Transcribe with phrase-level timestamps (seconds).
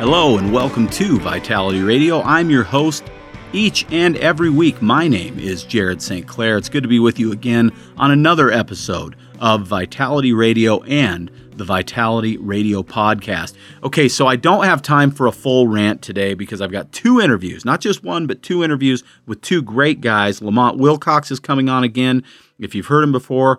[0.00, 2.22] Hello and welcome to Vitality Radio.
[2.22, 3.04] I'm your host
[3.52, 4.80] each and every week.
[4.80, 6.26] My name is Jared St.
[6.26, 6.56] Clair.
[6.56, 11.64] It's good to be with you again on another episode of Vitality Radio and the
[11.64, 13.52] Vitality Radio podcast.
[13.82, 17.20] Okay, so I don't have time for a full rant today because I've got two
[17.20, 20.40] interviews, not just one, but two interviews with two great guys.
[20.40, 22.24] Lamont Wilcox is coming on again.
[22.58, 23.58] If you've heard him before,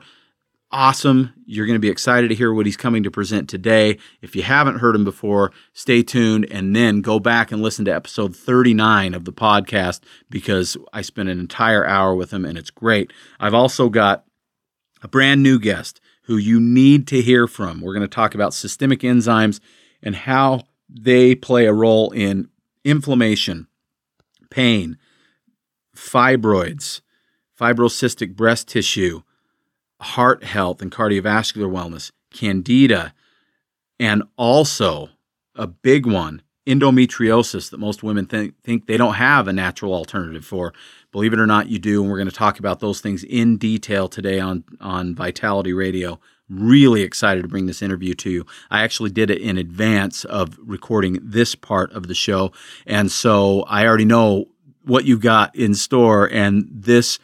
[0.72, 1.33] awesome.
[1.45, 3.97] You're going to be excited to hear what he's coming to present today.
[4.22, 7.94] If you haven't heard him before, stay tuned and then go back and listen to
[7.94, 12.72] episode 39 of the podcast because I spent an entire hour with him and it's
[12.72, 13.11] great.
[13.39, 14.25] I've also got
[15.02, 17.81] a brand new guest who you need to hear from.
[17.81, 19.59] We're going to talk about systemic enzymes
[20.02, 22.50] and how they play a role in
[22.83, 23.67] inflammation,
[24.50, 24.97] pain,
[25.95, 27.02] fibroids,
[27.59, 29.22] fibrocystic breast tissue
[30.02, 33.13] heart health and cardiovascular wellness, candida,
[33.99, 35.09] and also
[35.55, 40.45] a big one, endometriosis that most women think, think they don't have a natural alternative
[40.45, 40.73] for.
[41.11, 42.02] Believe it or not, you do.
[42.02, 46.19] And we're going to talk about those things in detail today on, on Vitality Radio.
[46.49, 48.45] Really excited to bring this interview to you.
[48.69, 52.52] I actually did it in advance of recording this part of the show.
[52.88, 54.45] And so I already know
[54.83, 56.27] what you got in store.
[56.31, 57.19] And this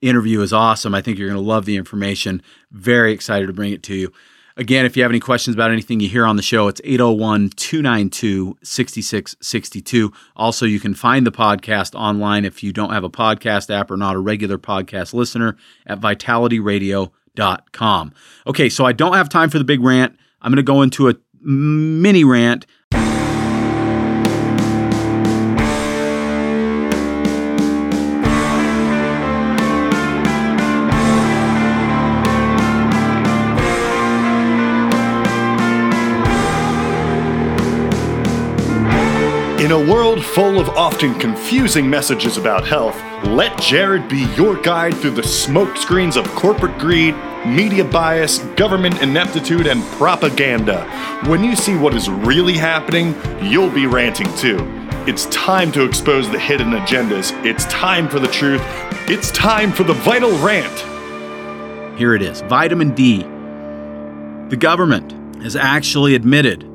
[0.00, 0.94] interview is awesome.
[0.94, 2.42] I think you're going to love the information.
[2.70, 4.12] Very excited to bring it to you.
[4.56, 7.50] Again, if you have any questions about anything you hear on the show, it's 801
[7.50, 10.12] 292 6662.
[10.34, 13.96] Also, you can find the podcast online if you don't have a podcast app or
[13.96, 18.12] not a regular podcast listener at vitalityradio.com.
[18.48, 20.18] Okay, so I don't have time for the big rant.
[20.42, 22.66] I'm going to go into a mini rant
[39.68, 42.96] In a world full of often confusing messages about health,
[43.26, 47.14] let Jared be your guide through the smokescreens of corporate greed,
[47.44, 50.86] media bias, government ineptitude, and propaganda.
[51.26, 54.56] When you see what is really happening, you'll be ranting too.
[55.06, 57.34] It's time to expose the hidden agendas.
[57.44, 58.62] It's time for the truth.
[59.06, 61.98] It's time for the vital rant.
[61.98, 63.18] Here it is vitamin D.
[64.48, 66.66] The government has actually admitted,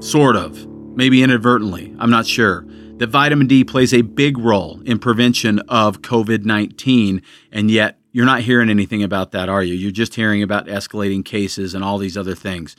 [0.00, 2.64] sort of, maybe inadvertently, I'm not sure,
[2.98, 7.22] that vitamin D plays a big role in prevention of COVID 19.
[7.50, 9.74] And yet, you're not hearing anything about that, are you?
[9.74, 12.76] You're just hearing about escalating cases and all these other things.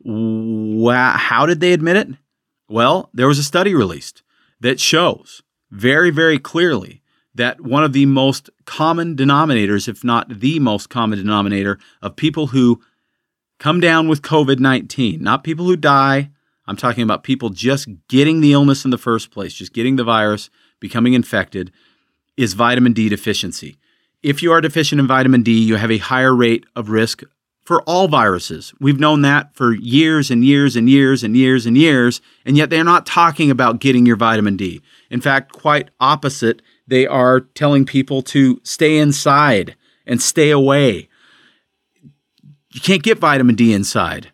[0.00, 1.16] Wow.
[1.16, 2.08] How did they admit it?
[2.68, 4.22] Well, there was a study released
[4.60, 7.02] that shows very, very clearly
[7.34, 12.48] that one of the most common denominators, if not the most common denominator, of people
[12.48, 12.80] who
[13.58, 16.30] come down with COVID 19, not people who die,
[16.66, 20.04] I'm talking about people just getting the illness in the first place, just getting the
[20.04, 20.50] virus,
[20.80, 21.72] becoming infected,
[22.36, 23.76] is vitamin D deficiency.
[24.22, 27.22] If you are deficient in vitamin D, you have a higher rate of risk
[27.64, 28.72] for all viruses.
[28.80, 32.70] We've known that for years and years and years and years and years, and yet
[32.70, 34.80] they're not talking about getting your vitamin D.
[35.10, 41.08] In fact, quite opposite, they are telling people to stay inside and stay away.
[42.72, 44.31] You can't get vitamin D inside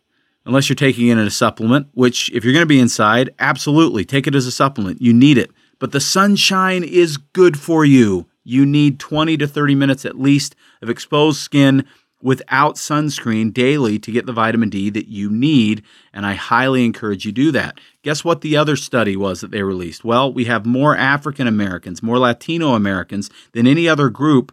[0.49, 4.05] unless you're taking it in a supplement, which, if you're going to be inside, absolutely
[4.05, 5.01] take it as a supplement.
[5.01, 5.51] You need it.
[5.79, 8.27] But the sunshine is good for you.
[8.43, 11.85] You need 20 to 30 minutes at least of exposed skin
[12.23, 15.83] without sunscreen daily to get the vitamin D that you need.
[16.15, 17.79] And I highly encourage you do that.
[18.03, 20.03] Guess what the other study was that they released?
[20.03, 24.53] Well, we have more African Americans, more Latino Americans than any other group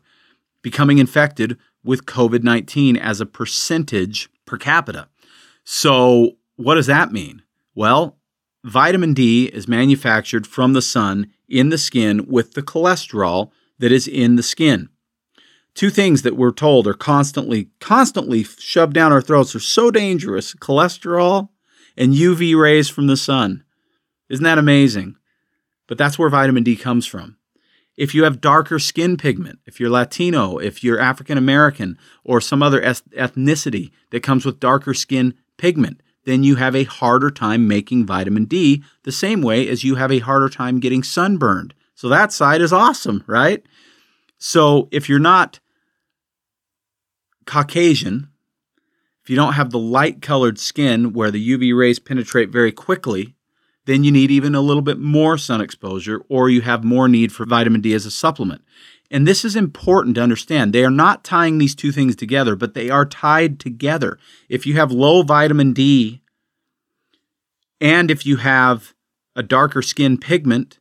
[0.61, 5.07] becoming infected with COVID 19 as a percentage per capita.
[5.65, 7.41] So, what does that mean?
[7.73, 8.17] Well,
[8.63, 14.07] vitamin D is manufactured from the sun in the skin with the cholesterol that is
[14.07, 14.89] in the skin.
[15.73, 20.53] Two things that we're told are constantly, constantly shoved down our throats are so dangerous
[20.53, 21.49] cholesterol
[21.97, 23.63] and UV rays from the sun.
[24.29, 25.15] Isn't that amazing?
[25.87, 27.37] But that's where vitamin D comes from.
[27.97, 32.61] If you have darker skin pigment, if you're Latino, if you're African American, or some
[32.61, 36.01] other ethnicity that comes with darker skin pigment.
[36.25, 40.11] then you have a harder time making vitamin D, the same way as you have
[40.11, 41.73] a harder time getting sunburned.
[41.93, 43.63] So that side is awesome, right?
[44.37, 45.59] So if you're not
[47.45, 48.29] Caucasian,
[49.23, 53.35] if you don't have the light colored skin where the UV rays penetrate very quickly,
[53.85, 57.31] then you need even a little bit more sun exposure or you have more need
[57.31, 58.63] for vitamin D as a supplement.
[59.11, 60.73] And this is important to understand.
[60.73, 64.17] They are not tying these two things together, but they are tied together.
[64.49, 66.21] If you have low vitamin D
[67.79, 68.93] and if you have
[69.35, 70.79] a darker skin pigment,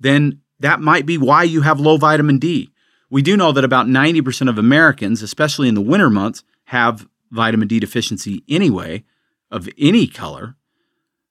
[0.00, 2.70] then that might be why you have low vitamin D.
[3.10, 7.68] We do know that about 90% of Americans, especially in the winter months, have vitamin
[7.68, 9.04] D deficiency anyway,
[9.50, 10.56] of any color.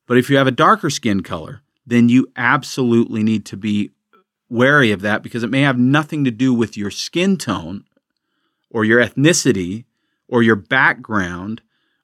[0.07, 3.91] But if you have a darker skin color, then you absolutely need to be
[4.49, 7.83] wary of that because it may have nothing to do with your skin tone
[8.69, 9.85] or your ethnicity
[10.27, 11.61] or your background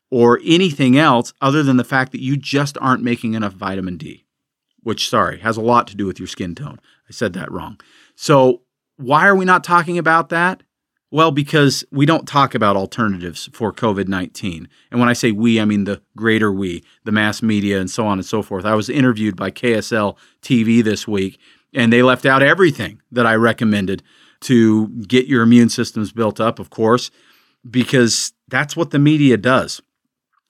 [0.09, 4.25] or anything else other than the fact that you just aren't making enough vitamin D,
[4.81, 6.79] which, sorry, has a lot to do with your skin tone.
[7.07, 7.79] I said that wrong.
[8.15, 8.61] So,
[8.97, 10.63] why are we not talking about that?
[11.13, 14.69] Well, because we don't talk about alternatives for COVID 19.
[14.89, 18.07] And when I say we, I mean the greater we, the mass media, and so
[18.07, 18.63] on and so forth.
[18.63, 21.37] I was interviewed by KSL TV this week,
[21.73, 24.03] and they left out everything that I recommended
[24.41, 27.11] to get your immune systems built up, of course,
[27.69, 29.81] because that's what the media does.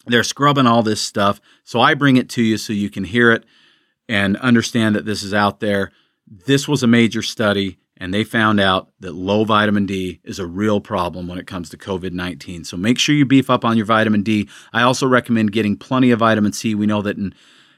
[0.05, 1.41] They're scrubbing all this stuff.
[1.63, 3.45] So I bring it to you so you can hear it
[4.07, 5.91] and understand that this is out there.
[6.27, 10.47] This was a major study and they found out that low vitamin D is a
[10.47, 12.63] real problem when it comes to COVID 19.
[12.63, 14.49] So make sure you beef up on your vitamin D.
[14.73, 16.73] I also recommend getting plenty of vitamin C.
[16.73, 17.35] We know that in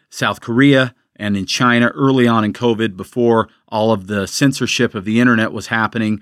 [0.10, 5.04] South Korea and in China early on in COVID, before all of the censorship of
[5.04, 6.22] the internet was happening,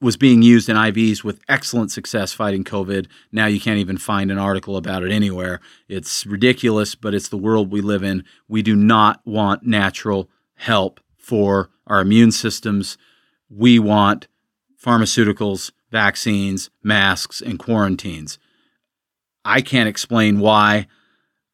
[0.00, 3.06] was being used in IVs with excellent success fighting COVID.
[3.32, 5.60] Now you can't even find an article about it anywhere.
[5.88, 8.24] It's ridiculous, but it's the world we live in.
[8.48, 12.96] We do not want natural help for our immune systems
[13.48, 14.28] we want
[14.82, 18.38] pharmaceuticals, vaccines, masks, and quarantines.
[19.44, 20.86] I can't explain why.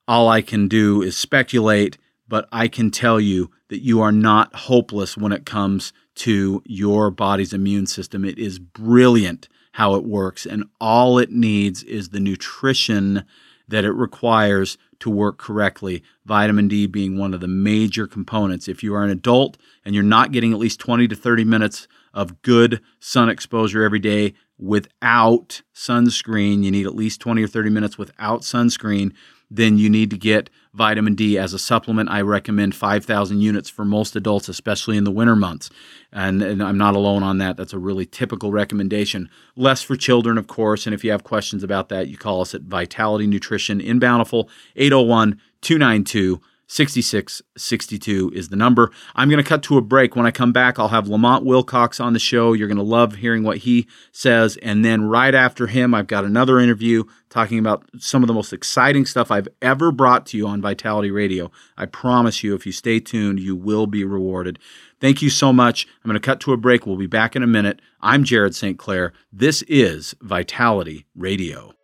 [0.09, 4.55] All I can do is speculate, but I can tell you that you are not
[4.55, 8.25] hopeless when it comes to your body's immune system.
[8.25, 13.25] It is brilliant how it works, and all it needs is the nutrition
[13.69, 16.03] that it requires to work correctly.
[16.25, 18.69] Vitamin D being one of the major components.
[18.69, 21.89] If you are an adult and you're not getting at least 20 to 30 minutes
[22.15, 27.71] of good sun exposure every day without sunscreen, you need at least 20 or 30
[27.71, 29.13] minutes without sunscreen,
[29.55, 32.09] then you need to get vitamin D as a supplement.
[32.09, 35.69] I recommend 5,000 units for most adults, especially in the winter months.
[36.11, 37.59] And, and, I'm not alone on that.
[37.59, 39.29] That's a really typical recommendation.
[39.55, 40.87] Less for children, of course.
[40.87, 44.49] And if you have questions about that, you call us at Vitality Nutrition in Bountiful,
[44.77, 46.41] 801 292
[46.73, 48.91] 6662 is the number.
[49.15, 50.17] I'm going to cut to a break.
[50.17, 52.55] When I come back, I'll have Lamont Wilcox on the show.
[52.55, 54.57] You're going to love hearing what he says.
[54.63, 58.55] And then right after him, I've got another interview talking about some of the most
[58.55, 61.51] exciting stuff I've ever brought to you on Vitality Radio.
[61.77, 64.59] I promise you, if you stay tuned, you will be rewarded.
[64.99, 65.87] Thank you so much.
[66.03, 66.87] I'm going to cut to a break.
[66.87, 67.83] We'll be back in a minute.
[68.01, 68.79] I'm Jared St.
[68.79, 69.13] Clair.
[69.31, 71.75] This is Vitality Radio.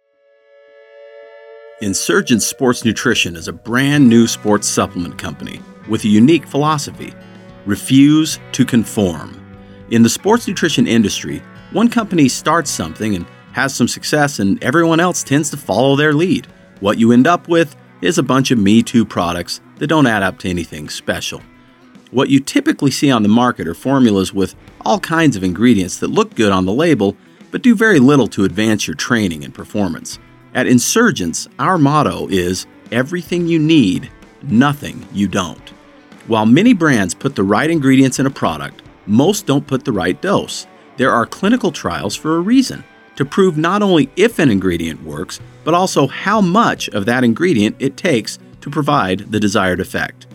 [1.81, 7.15] Insurgent Sports Nutrition is a brand new sports supplement company with a unique philosophy
[7.67, 9.41] refuse to conform.
[9.93, 14.99] In the sports nutrition industry, one company starts something and has some success, and everyone
[14.99, 16.49] else tends to follow their lead.
[16.81, 20.25] What you end up with is a bunch of Me Too products that don't add
[20.25, 21.41] up to anything special.
[22.11, 26.09] What you typically see on the market are formulas with all kinds of ingredients that
[26.09, 27.17] look good on the label,
[27.53, 30.19] but do very little to advance your training and performance.
[30.55, 34.11] At Insurgents, our motto is everything you need,
[34.43, 35.69] nothing you don't.
[36.27, 40.21] While many brands put the right ingredients in a product, most don't put the right
[40.21, 40.67] dose.
[40.97, 42.83] There are clinical trials for a reason
[43.17, 47.77] to prove not only if an ingredient works, but also how much of that ingredient
[47.79, 50.27] it takes to provide the desired effect.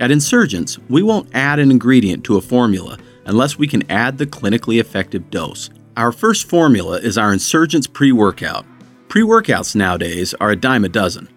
[0.00, 4.26] At Insurgents, we won't add an ingredient to a formula unless we can add the
[4.26, 5.70] clinically effective dose.
[5.96, 8.66] Our first formula is our Insurgents pre workout.
[9.12, 11.28] Pre workouts nowadays are a dime a dozen.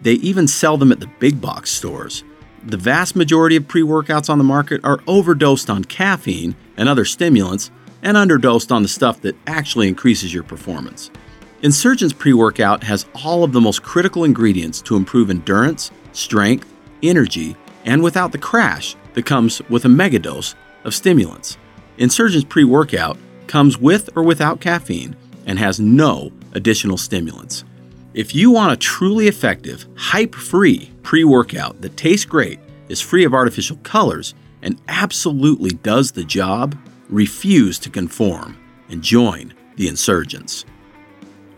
[0.00, 2.24] They even sell them at the big box stores.
[2.64, 7.04] The vast majority of pre workouts on the market are overdosed on caffeine and other
[7.04, 7.70] stimulants
[8.02, 11.10] and underdosed on the stuff that actually increases your performance.
[11.60, 17.54] Insurgents pre workout has all of the most critical ingredients to improve endurance, strength, energy,
[17.84, 20.54] and without the crash that comes with a megadose
[20.84, 21.58] of stimulants.
[21.98, 23.18] Insurgents pre workout
[23.48, 27.64] comes with or without caffeine and has no additional stimulants.
[28.14, 33.24] If you want a truly effective, hype free pre workout that tastes great, is free
[33.24, 36.76] of artificial colors, and absolutely does the job,
[37.08, 38.56] refuse to conform
[38.88, 40.64] and join the insurgents.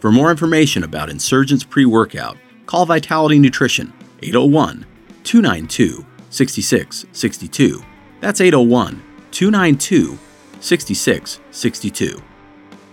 [0.00, 3.92] For more information about Insurgents pre workout, call Vitality Nutrition
[4.22, 4.86] 801
[5.24, 7.82] 292 6662.
[8.20, 10.18] That's 801 292
[10.60, 12.22] 6662.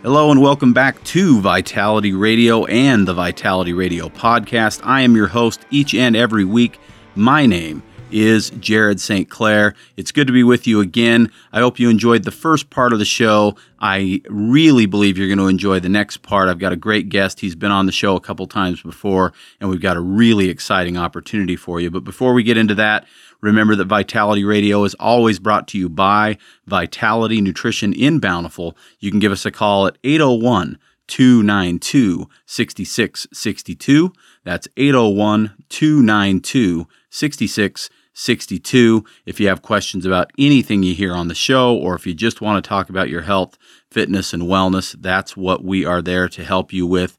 [0.08, 4.80] Hello and welcome back to Vitality Radio and the Vitality Radio podcast.
[4.86, 6.80] I am your host each and every week.
[7.14, 9.30] My name is Jared St.
[9.30, 9.76] Clair.
[9.96, 11.32] It's good to be with you again.
[11.52, 13.56] I hope you enjoyed the first part of the show.
[13.80, 16.50] I really believe you're going to enjoy the next part.
[16.50, 17.40] I've got a great guest.
[17.40, 20.98] He's been on the show a couple times before, and we've got a really exciting
[20.98, 21.92] opportunity for you.
[21.92, 23.06] But before we get into that,
[23.42, 28.78] remember that Vitality Radio is always brought to you by Vitality Nutrition in Bountiful.
[29.00, 34.14] You can give us a call at 801 292 6662.
[34.44, 37.97] That's 801 292 6662.
[38.20, 42.42] If you have questions about anything you hear on the show, or if you just
[42.42, 43.58] want to talk about your health,
[43.92, 47.18] fitness, and wellness, that's what we are there to help you with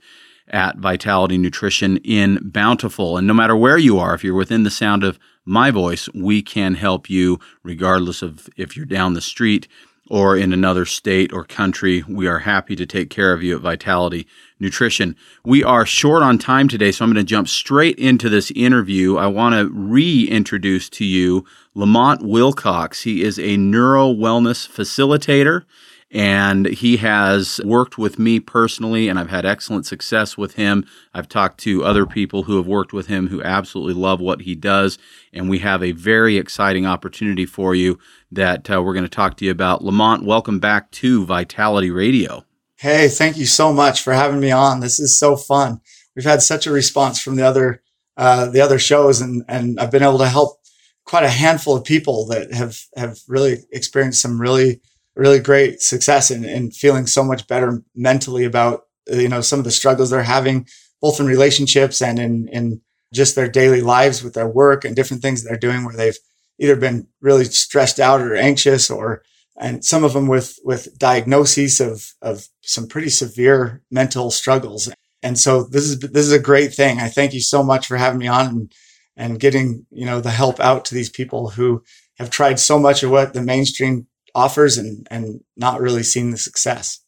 [0.49, 3.17] at Vitality Nutrition in Bountiful.
[3.17, 6.43] And no matter where you are, if you're within the sound of my voice, we
[6.43, 9.69] can help you regardless of if you're down the street
[10.11, 13.63] or in another state or country, we are happy to take care of you at
[13.63, 14.27] Vitality
[14.59, 15.15] Nutrition.
[15.45, 19.17] We are short on time today, so I'm going to jump straight into this interview.
[19.17, 23.03] I want to reintroduce to you Lamont Wilcox.
[23.03, 25.65] He is a neuro wellness facilitator
[26.11, 30.87] and he has worked with me personally and I've had excellent success with him.
[31.13, 34.55] I've talked to other people who have worked with him who absolutely love what he
[34.55, 34.99] does
[35.33, 37.99] and we have a very exciting opportunity for you
[38.33, 39.85] that uh, we're going to talk to you about.
[39.85, 42.45] Lamont, welcome back to Vitality Radio.
[42.77, 44.81] Hey, thank you so much for having me on.
[44.81, 45.81] This is so fun.
[46.15, 47.83] We've had such a response from the other
[48.17, 50.59] uh, the other shows and and I've been able to help
[51.05, 54.81] quite a handful of people that have have really experienced some really
[55.19, 58.83] really great success and, and feeling so much better mentally about
[59.13, 60.67] uh, you know some of the struggles they're having
[61.03, 62.81] both in relationships and in in
[63.13, 66.19] just their daily lives with their work and different things they're doing where they've
[66.59, 69.23] either been really stressed out or anxious or
[69.59, 74.91] and some of them with with diagnoses of of some pretty severe mental struggles.
[75.23, 77.01] And so this is this is a great thing.
[77.01, 78.73] I thank you so much for having me on and
[79.17, 81.83] and getting you know the help out to these people who
[82.19, 84.07] have tried so much of what the mainstream
[84.39, 87.01] offers and and not really seeing the success.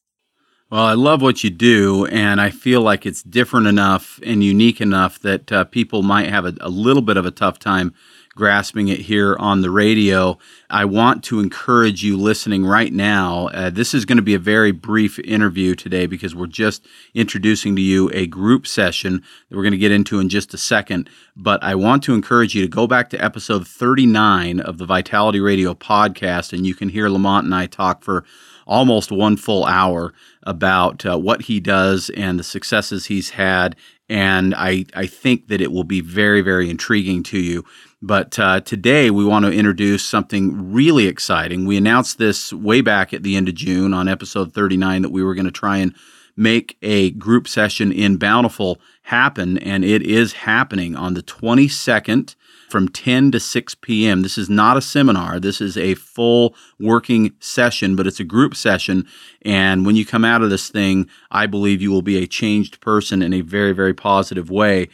[0.70, 4.80] Well, I love what you do, and I feel like it's different enough and unique
[4.80, 7.92] enough that uh, people might have a, a little bit of a tough time
[8.40, 10.38] grasping it here on the radio.
[10.70, 13.48] I want to encourage you listening right now.
[13.48, 17.76] Uh, this is going to be a very brief interview today because we're just introducing
[17.76, 21.10] to you a group session that we're going to get into in just a second.
[21.36, 25.38] But I want to encourage you to go back to episode 39 of the Vitality
[25.38, 28.24] Radio podcast, and you can hear Lamont and I talk for
[28.66, 33.76] almost one full hour about uh, what he does and the successes he's had.
[34.08, 37.64] And I, I think that it will be very, very intriguing to you.
[38.02, 41.66] But uh, today we want to introduce something really exciting.
[41.66, 45.22] We announced this way back at the end of June on episode 39 that we
[45.22, 45.94] were going to try and
[46.34, 52.34] make a group session in Bountiful happen, and it is happening on the 22nd
[52.70, 54.22] from 10 to 6 p.m.
[54.22, 55.38] This is not a seminar.
[55.38, 59.06] This is a full working session, but it's a group session.
[59.42, 62.80] And when you come out of this thing, I believe you will be a changed
[62.80, 64.88] person in a very, very positive way.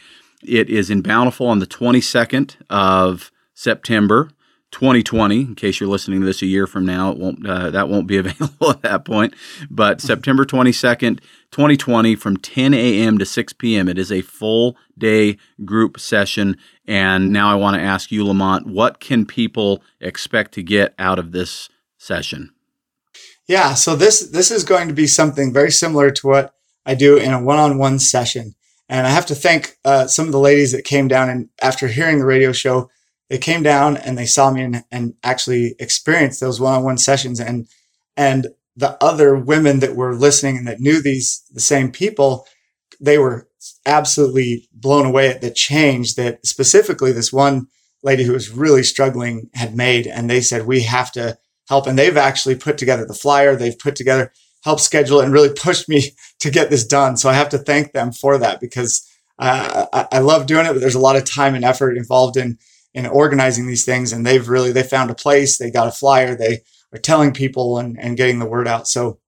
[0.47, 4.29] It is in Bountiful on the 22nd of September.
[4.71, 5.41] 2020.
[5.41, 8.07] In case you're listening to this a year from now, it won't uh, that won't
[8.07, 9.33] be available at that point.
[9.69, 11.19] But September 22nd,
[11.51, 13.17] 2020, from 10 a.m.
[13.17, 13.87] to 6 p.m.
[13.87, 16.57] It is a full day group session.
[16.85, 21.19] And now I want to ask you, Lamont, what can people expect to get out
[21.19, 22.51] of this session?
[23.47, 26.53] Yeah, so this this is going to be something very similar to what
[26.85, 28.55] I do in a one-on-one session.
[28.89, 31.87] And I have to thank uh, some of the ladies that came down and after
[31.87, 32.89] hearing the radio show,
[33.29, 37.39] they came down and they saw me and, and actually experienced those one-on-one sessions.
[37.39, 37.67] And,
[38.15, 42.47] and the other women that were listening and that knew these, the same people,
[43.01, 43.49] they were
[43.85, 47.67] absolutely blown away at the change that specifically this one
[48.03, 50.07] lady who was really struggling had made.
[50.07, 51.87] And they said, we have to help.
[51.87, 53.55] And they've actually put together the flyer.
[53.55, 54.31] They've put together
[54.67, 57.15] helped schedule it and really pushed me to get this done.
[57.15, 59.07] So I have to thank them for that because
[59.39, 62.37] uh, I, I, love doing it, but there's a lot of time and effort involved
[62.37, 62.57] in
[62.93, 64.11] in organizing these things.
[64.11, 67.77] And they've really they found a place, they got a flyer, they are telling people
[67.77, 68.87] and, and getting the word out.
[68.87, 69.19] So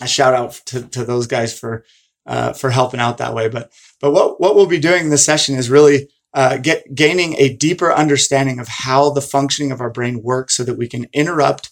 [0.00, 1.84] a shout out to, to those guys for
[2.26, 3.48] uh, for helping out that way.
[3.48, 7.56] But but what what we'll be doing this session is really uh, get gaining a
[7.56, 11.70] deeper understanding of how the functioning of our brain works, so that we can interrupt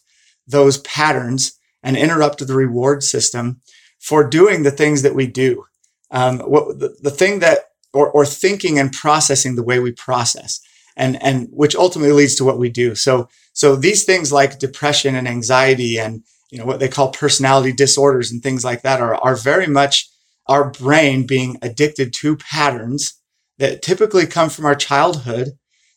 [0.48, 3.60] those patterns and interrupt the reward system
[4.00, 5.64] for doing the things that we do.
[6.10, 7.60] Um, what the, the thing that
[7.92, 10.60] or, or thinking and processing the way we process
[10.96, 15.14] and and which ultimately leads to what we do so so these things like depression
[15.14, 19.16] and anxiety and you know what they call personality disorders and things like that are
[19.16, 20.08] are very much
[20.46, 23.20] our brain being addicted to patterns
[23.58, 25.48] that typically come from our childhood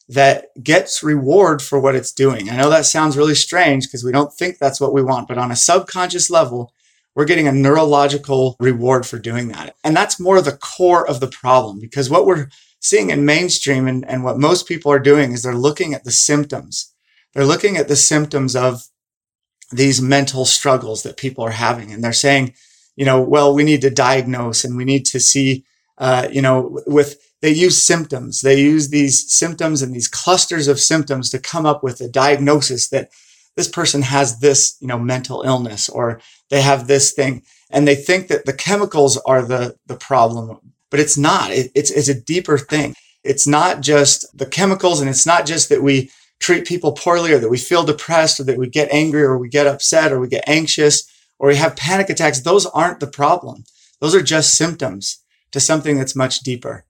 [0.09, 2.49] that gets reward for what it's doing.
[2.49, 5.37] I know that sounds really strange because we don't think that's what we want, but
[5.37, 6.73] on a subconscious level,
[7.15, 9.75] we're getting a neurological reward for doing that.
[9.83, 12.49] And that's more the core of the problem because what we're
[12.79, 16.11] seeing in mainstream and, and what most people are doing is they're looking at the
[16.11, 16.91] symptoms.
[17.33, 18.83] They're looking at the symptoms of
[19.71, 21.91] these mental struggles that people are having.
[21.91, 22.55] And they're saying,
[22.95, 25.65] you know, well, we need to diagnose and we need to see,
[25.99, 28.41] uh, you know, with, they use symptoms.
[28.41, 32.89] They use these symptoms and these clusters of symptoms to come up with a diagnosis
[32.89, 33.09] that
[33.55, 37.43] this person has this, you know, mental illness or they have this thing.
[37.69, 41.51] And they think that the chemicals are the, the problem, but it's not.
[41.51, 42.95] It, it's, it's a deeper thing.
[43.23, 47.39] It's not just the chemicals and it's not just that we treat people poorly or
[47.39, 50.27] that we feel depressed or that we get angry or we get upset or we
[50.27, 51.03] get anxious
[51.37, 52.41] or we have panic attacks.
[52.41, 53.65] Those aren't the problem.
[53.99, 55.19] Those are just symptoms
[55.51, 56.85] to something that's much deeper.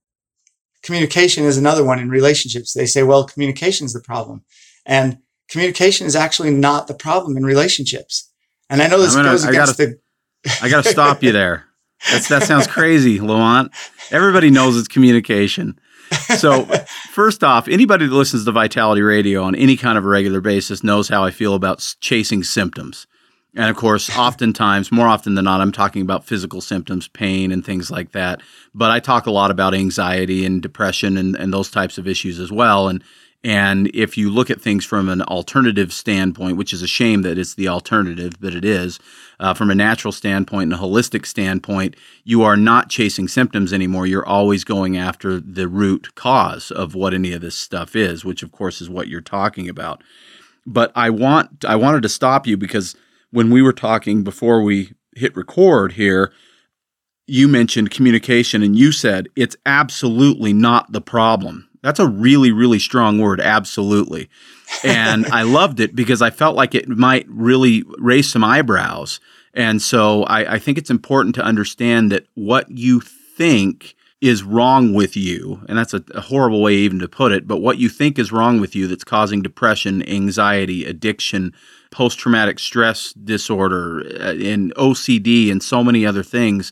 [0.83, 2.73] Communication is another one in relationships.
[2.73, 4.43] They say, well, communication is the problem.
[4.85, 5.17] And
[5.49, 8.31] communication is actually not the problem in relationships.
[8.69, 9.97] And I know this gonna, goes against gotta,
[10.43, 10.55] the.
[10.61, 11.65] I got to stop you there.
[12.11, 13.71] That's, that sounds crazy, Lamont.
[14.11, 15.79] Everybody knows it's communication.
[16.37, 16.63] So,
[17.11, 20.83] first off, anybody that listens to Vitality Radio on any kind of a regular basis
[20.83, 23.07] knows how I feel about chasing symptoms.
[23.55, 27.65] And of course, oftentimes, more often than not, I'm talking about physical symptoms, pain, and
[27.65, 28.41] things like that.
[28.73, 32.39] But I talk a lot about anxiety and depression and, and those types of issues
[32.39, 32.87] as well.
[32.87, 33.03] And
[33.41, 37.37] and if you look at things from an alternative standpoint, which is a shame that
[37.37, 38.99] it's the alternative, but it is,
[39.39, 44.05] uh, from a natural standpoint and a holistic standpoint, you are not chasing symptoms anymore.
[44.05, 48.43] You're always going after the root cause of what any of this stuff is, which
[48.43, 50.03] of course is what you're talking about.
[50.65, 52.93] But I want I wanted to stop you because
[53.31, 56.31] when we were talking before we hit record here,
[57.27, 62.79] you mentioned communication and you said it's absolutely not the problem that's a really, really
[62.79, 63.39] strong word.
[63.39, 64.29] Absolutely.
[64.83, 69.19] And I loved it because I felt like it might really raise some eyebrows.
[69.53, 74.93] And so I, I, think it's important to understand that what you think is wrong
[74.93, 77.89] with you, and that's a, a horrible way even to put it, but what you
[77.89, 81.53] think is wrong with you that's causing depression, anxiety, addiction,
[81.91, 86.71] post traumatic stress disorder, uh, and OCD, and so many other things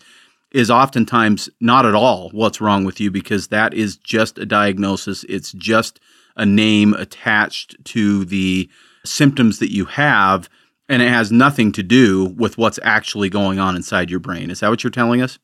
[0.51, 5.25] is oftentimes not at all what's wrong with you because that is just a diagnosis.
[5.27, 5.99] It's just
[6.35, 8.69] a name attached to the
[9.05, 10.49] symptoms that you have,
[10.87, 14.49] and it has nothing to do with what's actually going on inside your brain.
[14.49, 15.39] Is that what you're telling us?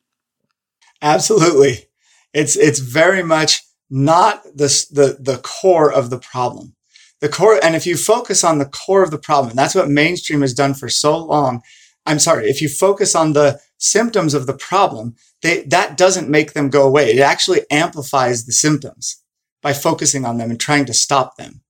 [1.02, 1.90] Absolutely.
[2.34, 6.76] It's it's very much not the the the core of the problem.
[7.24, 10.42] The core, and if you focus on the core of the problem, that's what mainstream
[10.42, 11.62] has done for so long.
[12.06, 16.52] I'm sorry, if you focus on the symptoms of the problem, they, that doesn't make
[16.52, 17.14] them go away.
[17.14, 19.24] It actually amplifies the symptoms
[19.62, 21.62] by focusing on them and trying to stop them.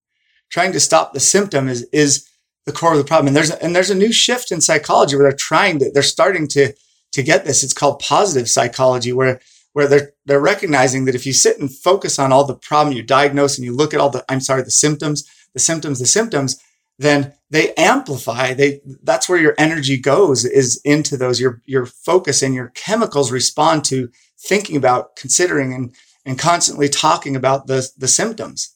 [0.50, 2.28] Trying to stop the symptom is, is
[2.66, 3.28] the core of the problem.
[3.28, 6.48] And there's, and there's a new shift in psychology where they're trying to, they're starting
[6.48, 6.74] to,
[7.12, 7.64] to get this.
[7.64, 9.40] It's called positive psychology where,
[9.74, 13.04] where they're, they're recognizing that if you sit and focus on all the problem you
[13.04, 16.60] diagnose and you look at all the, I'm sorry, the symptoms, the symptoms, the symptoms,
[17.00, 22.42] then they amplify they that's where your energy goes is into those your your focus
[22.42, 28.08] and your chemicals respond to thinking about considering and and constantly talking about the the
[28.08, 28.76] symptoms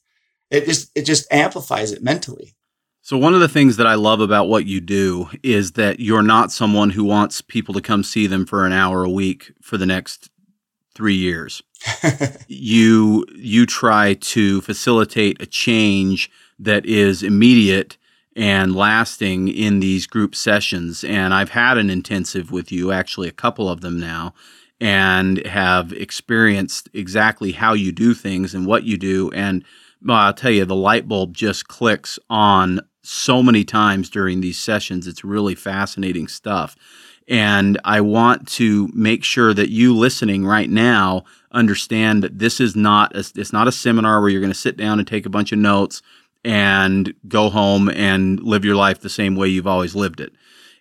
[0.50, 2.56] it just it just amplifies it mentally
[3.02, 6.22] so one of the things that I love about what you do is that you're
[6.22, 9.78] not someone who wants people to come see them for an hour a week for
[9.78, 10.30] the next
[10.94, 11.62] 3 years.
[12.50, 17.98] you you try to facilitate a change that is immediate
[18.36, 21.04] and lasting in these group sessions.
[21.04, 24.34] And I've had an intensive with you, actually, a couple of them now,
[24.80, 29.32] and have experienced exactly how you do things and what you do.
[29.32, 29.66] And
[30.06, 34.60] well, I'll tell you, the light bulb just clicks on so many times during these
[34.60, 35.08] sessions.
[35.08, 36.76] It's really fascinating stuff.
[37.28, 42.76] And I want to make sure that you listening right now understand that this is
[42.76, 45.30] not a, it's not a seminar where you're going to sit down and take a
[45.30, 46.02] bunch of notes
[46.48, 50.32] and go home and live your life the same way you've always lived it.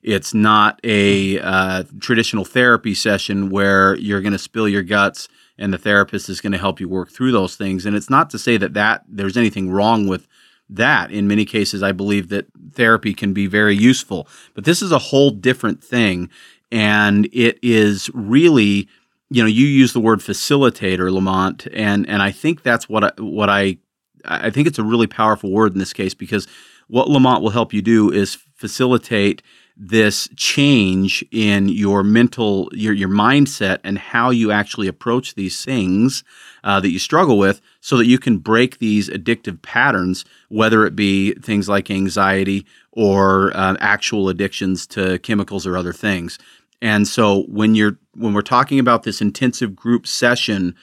[0.00, 5.26] It's not a uh, traditional therapy session where you're going to spill your guts
[5.58, 7.84] and the therapist is going to help you work through those things.
[7.84, 10.28] And it's not to say that that there's anything wrong with
[10.70, 11.10] that.
[11.10, 14.98] In many cases, I believe that therapy can be very useful, but this is a
[14.98, 16.30] whole different thing,
[16.70, 18.88] and it is really,
[19.30, 23.12] you know, you use the word facilitator, Lamont, and and I think that's what I,
[23.18, 23.78] what I
[24.26, 26.46] I think it's a really powerful word in this case because
[26.88, 29.42] what Lamont will help you do is facilitate
[29.76, 36.24] this change in your mental your your mindset and how you actually approach these things
[36.64, 40.96] uh, that you struggle with so that you can break these addictive patterns whether it
[40.96, 46.38] be things like anxiety or uh, actual addictions to chemicals or other things.
[46.80, 50.74] And so when you're when we're talking about this intensive group session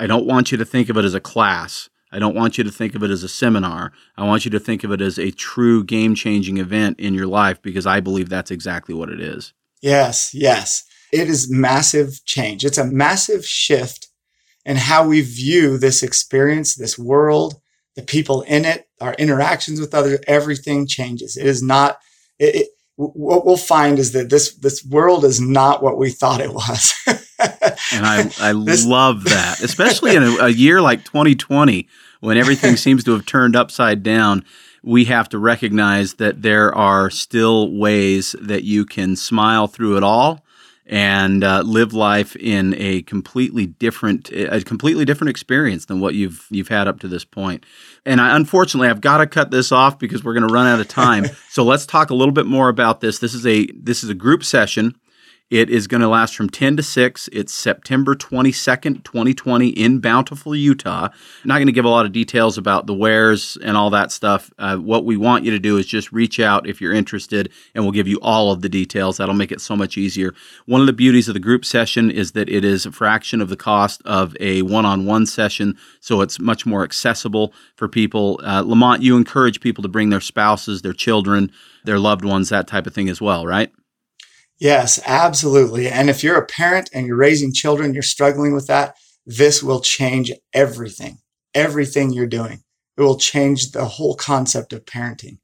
[0.00, 2.64] i don't want you to think of it as a class I don't want you
[2.64, 3.92] to think of it as a seminar.
[4.16, 7.26] I want you to think of it as a true game changing event in your
[7.26, 9.54] life because I believe that's exactly what it is.
[9.80, 10.84] Yes, yes.
[11.12, 12.64] It is massive change.
[12.64, 14.08] It's a massive shift
[14.64, 17.60] in how we view this experience, this world,
[17.96, 21.36] the people in it, our interactions with others, everything changes.
[21.36, 21.98] It is not,
[22.38, 26.40] it, it, what we'll find is that this, this world is not what we thought
[26.40, 26.92] it was.
[27.92, 31.88] and I, I this, love that, especially in a, a year like 2020
[32.22, 34.44] when everything seems to have turned upside down,
[34.82, 40.02] we have to recognize that there are still ways that you can smile through it
[40.02, 40.44] all
[40.86, 46.46] and uh, live life in a completely different a completely different experience than what you've
[46.50, 47.64] you've had up to this point.
[48.04, 50.80] And I, unfortunately, I've got to cut this off because we're going to run out
[50.80, 51.26] of time.
[51.50, 53.20] so let's talk a little bit more about this.
[53.20, 54.96] This is a this is a group session.
[55.52, 57.28] It is going to last from 10 to 6.
[57.30, 61.10] It's September 22nd, 2020 in Bountiful, Utah.
[61.10, 61.12] I'm
[61.44, 64.50] not going to give a lot of details about the wares and all that stuff.
[64.58, 67.84] Uh, what we want you to do is just reach out if you're interested, and
[67.84, 69.18] we'll give you all of the details.
[69.18, 70.32] That'll make it so much easier.
[70.64, 73.50] One of the beauties of the group session is that it is a fraction of
[73.50, 78.40] the cost of a one on one session, so it's much more accessible for people.
[78.42, 81.52] Uh, Lamont, you encourage people to bring their spouses, their children,
[81.84, 83.70] their loved ones, that type of thing as well, right?
[84.62, 85.88] Yes, absolutely.
[85.88, 88.94] And if you're a parent and you're raising children, you're struggling with that,
[89.26, 91.18] this will change everything,
[91.52, 92.62] everything you're doing.
[92.96, 95.38] It will change the whole concept of parenting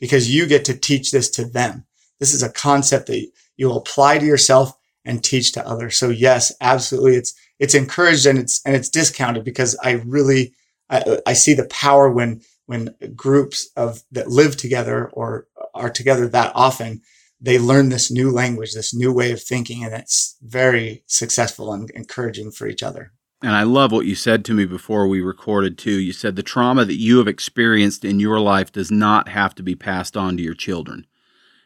[0.00, 1.84] because you get to teach this to them.
[2.18, 4.72] This is a concept that you'll apply to yourself
[5.04, 5.98] and teach to others.
[5.98, 7.16] So yes, absolutely.
[7.16, 10.54] It's, it's encouraged and it's, and it's discounted because I really,
[10.88, 16.26] I, I see the power when, when groups of that live together or are together
[16.28, 17.02] that often
[17.42, 21.90] they learn this new language, this new way of thinking, and it's very successful and
[21.90, 23.12] encouraging for each other.
[23.42, 25.98] And I love what you said to me before we recorded too.
[25.98, 29.64] You said the trauma that you have experienced in your life does not have to
[29.64, 31.06] be passed on to your children.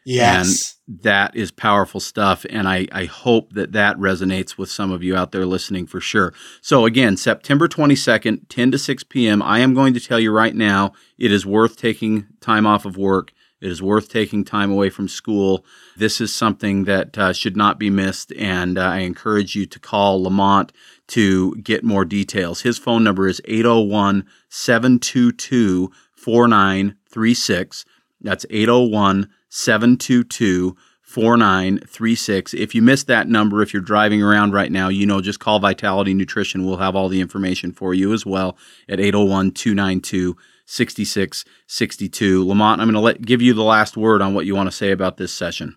[0.03, 0.77] Yes.
[0.87, 2.45] And that is powerful stuff.
[2.49, 5.99] And I, I hope that that resonates with some of you out there listening for
[5.99, 6.33] sure.
[6.61, 10.55] So, again, September 22nd, 10 to 6 p.m., I am going to tell you right
[10.55, 14.89] now it is worth taking time off of work it is worth taking time away
[14.89, 15.65] from school.
[15.95, 19.79] This is something that uh, should not be missed, and uh, I encourage you to
[19.79, 20.71] call Lamont
[21.07, 22.61] to get more details.
[22.61, 27.85] His phone number is 801 722 4936.
[28.21, 32.53] That's 801 722 4936.
[32.53, 35.59] If you missed that number, if you're driving around right now, you know, just call
[35.59, 36.65] Vitality Nutrition.
[36.65, 38.57] We'll have all the information for you as well
[38.89, 40.35] at 801 292
[40.67, 42.45] 66 62.
[42.45, 44.75] Lamont, I'm going to let give you the last word on what you want to
[44.75, 45.75] say about this session.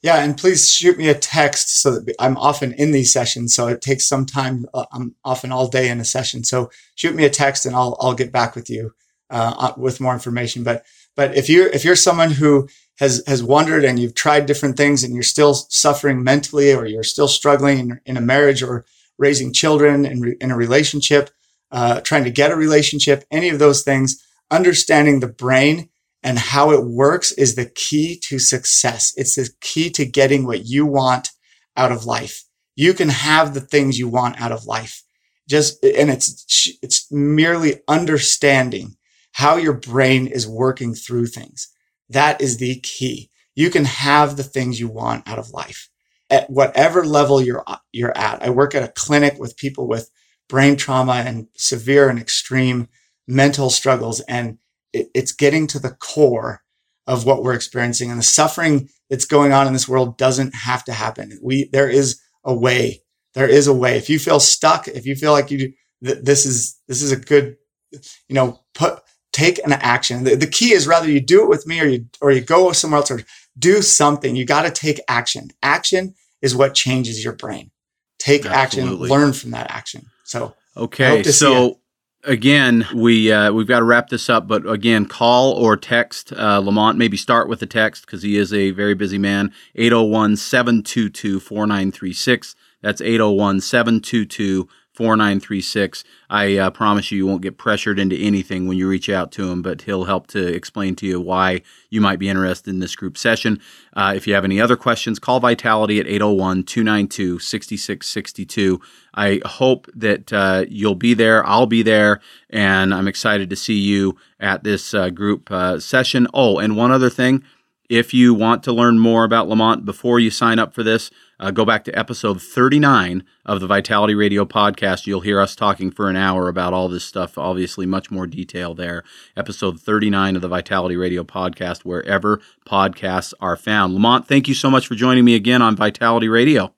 [0.00, 3.54] Yeah, and please shoot me a text so that I'm often in these sessions.
[3.54, 4.66] So it takes some time.
[4.72, 6.44] Uh, I'm often all day in a session.
[6.44, 8.94] So shoot me a text and I'll, I'll get back with you
[9.30, 10.62] uh, with more information.
[10.62, 10.86] But,
[11.16, 12.68] but if you're, if you're someone who
[13.00, 17.02] has, has wondered and you've tried different things and you're still suffering mentally or you're
[17.02, 18.84] still struggling in, in a marriage or
[19.18, 21.30] raising children in, in a relationship,
[21.70, 25.88] uh, trying to get a relationship, any of those things, understanding the brain
[26.22, 29.12] and how it works is the key to success.
[29.16, 31.30] It's the key to getting what you want
[31.76, 32.44] out of life.
[32.74, 35.02] You can have the things you want out of life.
[35.48, 38.96] Just, and it's, it's merely understanding
[39.32, 41.68] how your brain is working through things.
[42.08, 43.30] That is the key.
[43.54, 45.88] You can have the things you want out of life
[46.30, 48.42] at whatever level you're, you're at.
[48.42, 50.10] I work at a clinic with people with
[50.48, 52.88] brain trauma and severe and extreme
[53.26, 54.20] mental struggles.
[54.20, 54.58] And
[54.92, 56.62] it, it's getting to the core
[57.06, 60.84] of what we're experiencing and the suffering that's going on in this world doesn't have
[60.84, 61.38] to happen.
[61.42, 63.02] We, there is a way.
[63.34, 63.96] There is a way.
[63.96, 65.72] If you feel stuck, if you feel like you,
[66.04, 67.56] th- this is, this is a good,
[67.92, 69.00] you know, put,
[69.32, 70.24] take an action.
[70.24, 72.72] The, the key is rather you do it with me or you, or you go
[72.72, 73.22] somewhere else or
[73.58, 74.36] do something.
[74.36, 75.48] You got to take action.
[75.62, 77.70] Action is what changes your brain.
[78.18, 79.04] Take Absolutely.
[79.06, 80.06] action, learn from that action.
[80.28, 81.80] So, Okay, so
[82.22, 84.46] again, we uh, we've got to wrap this up.
[84.46, 86.96] But again, call or text uh, Lamont.
[86.96, 89.52] Maybe start with a text because he is a very busy man.
[89.74, 92.54] 801 722 4936.
[92.80, 96.02] That's 801 722 4936.
[96.28, 99.48] I uh, promise you, you won't get pressured into anything when you reach out to
[99.48, 102.96] him, but he'll help to explain to you why you might be interested in this
[102.96, 103.60] group session.
[103.94, 108.80] Uh, if you have any other questions, call Vitality at 801 292 6662.
[109.14, 111.46] I hope that uh, you'll be there.
[111.46, 116.26] I'll be there, and I'm excited to see you at this uh, group uh, session.
[116.34, 117.44] Oh, and one other thing
[117.88, 121.50] if you want to learn more about Lamont before you sign up for this, uh,
[121.50, 125.06] go back to episode 39 of the Vitality Radio podcast.
[125.06, 128.74] You'll hear us talking for an hour about all this stuff, obviously, much more detail
[128.74, 129.04] there.
[129.36, 133.94] Episode 39 of the Vitality Radio podcast, wherever podcasts are found.
[133.94, 136.74] Lamont, thank you so much for joining me again on Vitality Radio.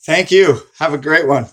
[0.00, 0.60] Thank you.
[0.78, 1.48] Have a great one.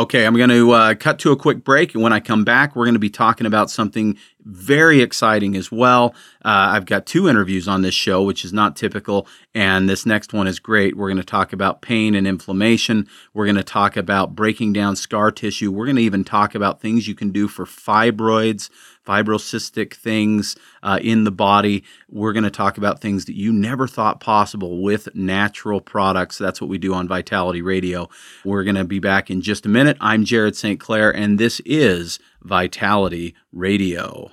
[0.00, 1.92] Okay, I'm going to uh, cut to a quick break.
[1.92, 5.70] And when I come back, we're going to be talking about something very exciting as
[5.70, 6.14] well.
[6.42, 9.26] Uh, I've got two interviews on this show, which is not typical.
[9.54, 10.96] And this next one is great.
[10.96, 13.08] We're going to talk about pain and inflammation.
[13.34, 15.70] We're going to talk about breaking down scar tissue.
[15.70, 18.70] We're going to even talk about things you can do for fibroids,
[19.10, 21.82] fibrocystic things uh, in the body.
[22.08, 26.38] We're going to talk about things that you never thought possible with natural products.
[26.38, 28.08] That's what we do on Vitality Radio.
[28.44, 29.96] We're going to be back in just a minute.
[30.00, 30.78] I'm Jared St.
[30.78, 34.30] Clair, and this is Vitality Radio.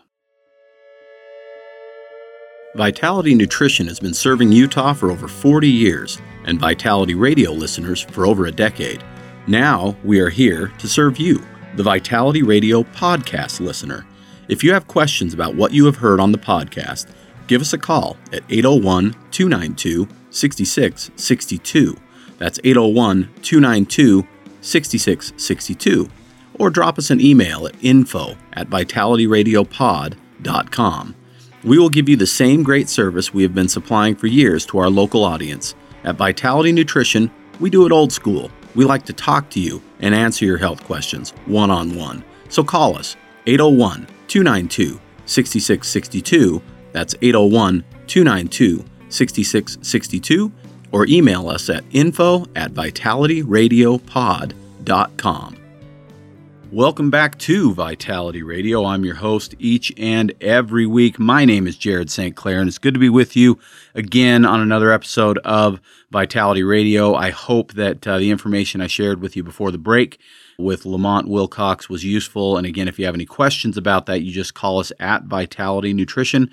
[2.76, 8.28] Vitality Nutrition has been serving Utah for over 40 years and Vitality Radio listeners for
[8.28, 9.04] over a decade.
[9.48, 11.44] Now we are here to serve you,
[11.76, 14.06] the Vitality Radio podcast listener.
[14.48, 17.08] If you have questions about what you have heard on the podcast,
[17.48, 21.98] give us a call at 801 292 6662.
[22.38, 24.26] That's 801 292
[24.62, 26.10] 6662.
[26.60, 31.16] Or drop us an email at info at vitalityradiopod.com.
[31.64, 34.78] We will give you the same great service we have been supplying for years to
[34.78, 35.76] our local audience.
[36.06, 37.30] At Vitality Nutrition,
[37.60, 38.50] we do it old school.
[38.76, 42.24] We like to talk to you and answer your health questions one on one.
[42.48, 46.62] So call us 801 292 6662.
[46.92, 50.52] That's 801 292 6662.
[50.92, 55.58] Or email us at info at vitalityradiopod.com.
[56.70, 58.84] Welcome back to Vitality Radio.
[58.84, 61.18] I'm your host each and every week.
[61.18, 62.36] My name is Jared St.
[62.36, 63.58] Clair, and it's good to be with you
[63.96, 65.80] again on another episode of
[66.12, 67.16] Vitality Radio.
[67.16, 70.20] I hope that uh, the information I shared with you before the break
[70.58, 72.58] with Lamont Wilcox was useful.
[72.58, 75.94] And again, if you have any questions about that, you just call us at Vitality
[75.94, 76.52] Nutrition.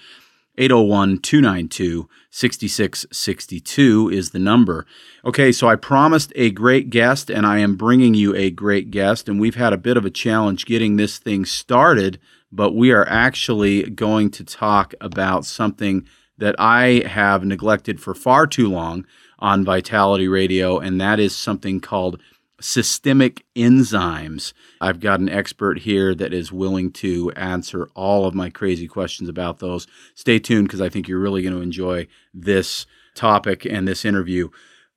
[0.57, 4.87] 801 292 6662 is the number.
[5.25, 9.29] Okay, so I promised a great guest, and I am bringing you a great guest.
[9.29, 12.21] And we've had a bit of a challenge getting this thing started,
[12.53, 16.07] but we are actually going to talk about something
[16.39, 19.07] that I have neglected for far too long
[19.39, 22.21] on Vitality Radio, and that is something called
[22.65, 24.55] systemic enzymes.
[24.81, 29.29] I've got an expert here that is willing to answer all of my crazy questions
[29.29, 29.87] about those.
[30.15, 34.49] Stay tuned because I think you're really going to enjoy this topic and this interview.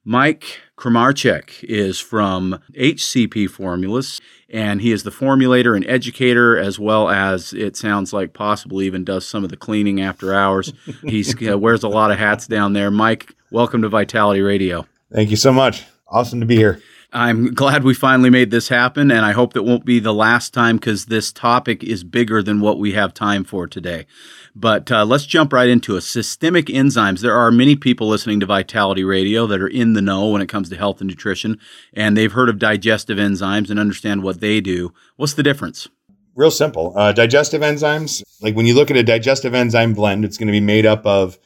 [0.06, 7.10] Mike Kramarchek is from HCP Formulas, and he is the formulator and educator, as well
[7.10, 10.71] as it sounds like possibly even does some of the cleaning after hours.
[11.03, 12.89] He uh, wears a lot of hats down there.
[12.89, 14.88] Mike, welcome to Vitality Radio.
[15.12, 15.84] Thank you so much.
[16.08, 16.82] Awesome to be here.
[17.13, 20.53] I'm glad we finally made this happen, and I hope that won't be the last
[20.53, 24.05] time because this topic is bigger than what we have time for today.
[24.53, 26.01] But uh, let's jump right into it.
[26.01, 27.21] Systemic enzymes.
[27.21, 30.49] There are many people listening to Vitality Radio that are in the know when it
[30.49, 31.59] comes to health and nutrition,
[31.93, 34.93] and they've heard of digestive enzymes and understand what they do.
[35.15, 35.87] What's the difference?
[36.35, 36.91] Real simple.
[36.97, 40.51] Uh, digestive enzymes, like when you look at a digestive enzyme blend, it's going to
[40.51, 41.39] be made up of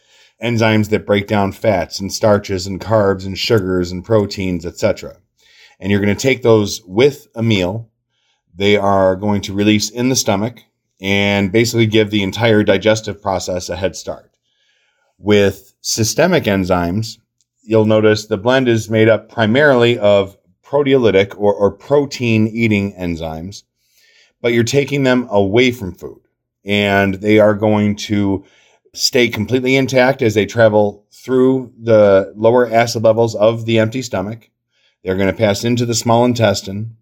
[0.44, 5.18] enzymes that break down fats and starches and carbs and sugars and proteins, etc
[5.82, 7.90] and you're going to take those with a meal.
[8.56, 10.64] They are going to release in the stomach
[11.02, 14.32] and basically give the entire digestive process a head start.
[15.18, 17.18] With systemic enzymes,
[17.64, 23.64] you'll notice the blend is made up primarily of proteolytic or, or protein eating enzymes,
[24.40, 26.22] but you're taking them away from food
[26.64, 28.46] and they are going to
[28.94, 34.51] stay completely intact as they travel through the lower acid levels of the empty stomach
[35.04, 36.98] they're going to pass into the small intestine,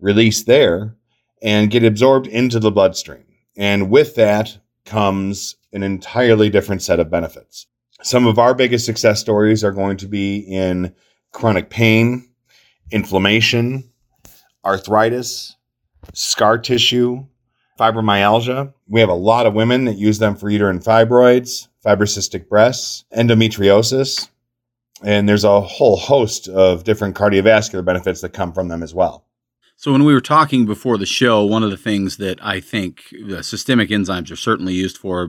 [0.00, 0.94] release there,
[1.42, 3.24] and get absorbed into the bloodstream.
[3.56, 7.66] And with that comes an entirely different set of benefits.
[8.02, 10.94] Some of our biggest success stories are going to be in
[11.32, 12.28] chronic pain,
[12.90, 13.90] inflammation,
[14.64, 15.56] arthritis,
[16.12, 17.26] scar tissue,
[17.78, 18.72] fibromyalgia.
[18.88, 24.28] We have a lot of women that use them for uterine fibroids, fibrocystic breasts, endometriosis,
[25.02, 29.24] and there's a whole host of different cardiovascular benefits that come from them as well.
[29.78, 33.14] So, when we were talking before the show, one of the things that I think
[33.42, 35.28] systemic enzymes are certainly used for,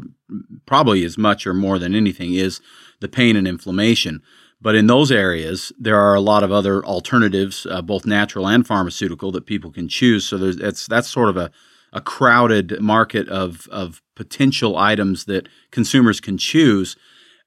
[0.65, 2.61] probably as much or more than anything, is
[3.01, 4.21] the pain and inflammation.
[4.61, 8.65] But in those areas, there are a lot of other alternatives, uh, both natural and
[8.65, 10.25] pharmaceutical, that people can choose.
[10.25, 11.51] So there's that's that's sort of a,
[11.91, 16.95] a crowded market of of potential items that consumers can choose.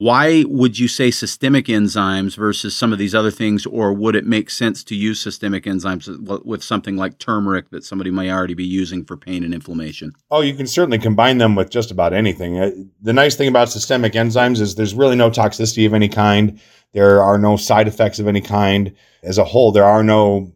[0.01, 4.25] Why would you say systemic enzymes versus some of these other things, or would it
[4.25, 8.65] make sense to use systemic enzymes with something like turmeric that somebody may already be
[8.65, 10.13] using for pain and inflammation?
[10.31, 12.59] Oh, you can certainly combine them with just about anything.
[12.59, 12.71] Uh,
[13.03, 16.59] the nice thing about systemic enzymes is there's really no toxicity of any kind.
[16.95, 18.95] There are no side effects of any kind.
[19.23, 20.51] As a whole, there are no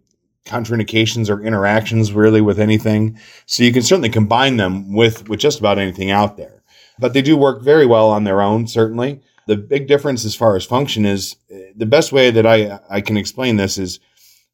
[0.47, 3.19] contraindications or interactions really with anything.
[3.45, 6.63] So you can certainly combine them with, with just about anything out there.
[6.99, 9.21] But they do work very well on their own, certainly.
[9.47, 11.37] The big difference as far as function is
[11.77, 14.01] the best way that I, I can explain this is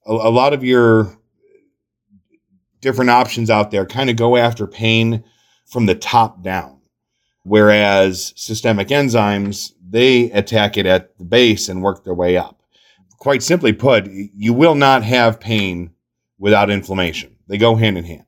[0.06, 1.16] a, a lot of your
[2.80, 5.22] different options out there kind of go after pain
[5.66, 6.80] from the top down.
[7.44, 12.62] Whereas systemic enzymes, they attack it at the base and work their way up.
[13.18, 15.90] Quite simply put, you will not have pain
[16.38, 17.36] without inflammation.
[17.48, 18.24] They go hand in hand.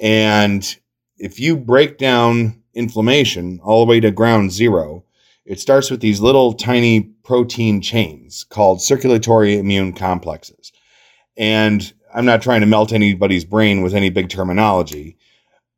[0.00, 0.76] And
[1.16, 5.04] if you break down inflammation all the way to ground zero,
[5.46, 10.72] it starts with these little tiny protein chains called circulatory immune complexes.
[11.36, 15.16] And I'm not trying to melt anybody's brain with any big terminology,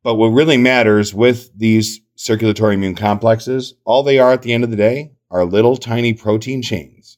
[0.03, 4.63] but what really matters with these circulatory immune complexes, all they are at the end
[4.63, 7.17] of the day are little tiny protein chains.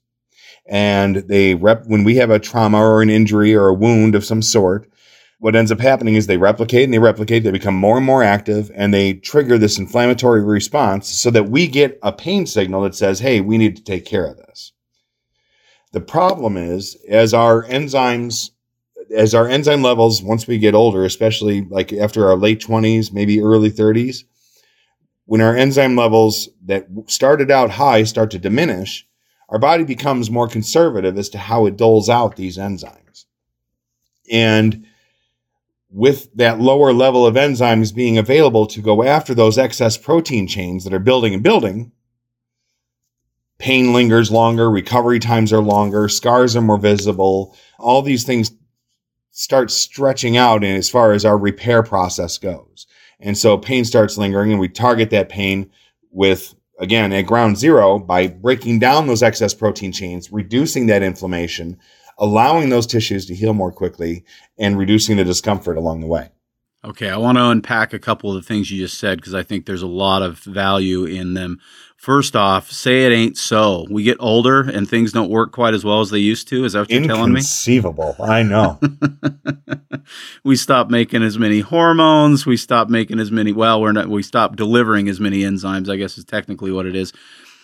[0.68, 4.26] And they rep when we have a trauma or an injury or a wound of
[4.26, 4.92] some sort,
[5.42, 8.22] what ends up happening is they replicate and they replicate, they become more and more
[8.22, 12.94] active, and they trigger this inflammatory response so that we get a pain signal that
[12.94, 14.72] says, hey, we need to take care of this.
[15.94, 18.52] The problem is, as our enzymes,
[19.16, 23.42] as our enzyme levels, once we get older, especially like after our late 20s, maybe
[23.42, 24.18] early 30s,
[25.26, 29.08] when our enzyme levels that started out high start to diminish,
[29.50, 33.26] our body becomes more conservative as to how it doles out these enzymes.
[34.32, 34.86] And
[35.92, 40.84] with that lower level of enzymes being available to go after those excess protein chains
[40.84, 41.92] that are building and building,
[43.58, 47.56] pain lingers longer, recovery times are longer, scars are more visible.
[47.78, 48.52] All these things
[49.32, 52.88] start stretching out in as far as our repair process goes.
[53.20, 55.70] And so pain starts lingering, and we target that pain
[56.10, 61.78] with, again, at ground zero by breaking down those excess protein chains, reducing that inflammation,
[62.18, 64.24] allowing those tissues to heal more quickly
[64.58, 66.30] and reducing the discomfort along the way.
[66.84, 69.44] Okay, I want to unpack a couple of the things you just said because I
[69.44, 71.60] think there's a lot of value in them.
[71.96, 73.86] First off, say it ain't so.
[73.92, 76.66] We get older and things don't work quite as well as they used to.
[76.66, 77.42] Is that what you're telling me?
[77.42, 78.16] Inconceivable.
[78.20, 78.80] I know.
[80.44, 82.48] we stop making as many hormones.
[82.48, 83.52] We stop making as many.
[83.52, 84.08] Well, we're not.
[84.08, 85.88] We stop delivering as many enzymes.
[85.88, 87.14] I guess is technically what it is.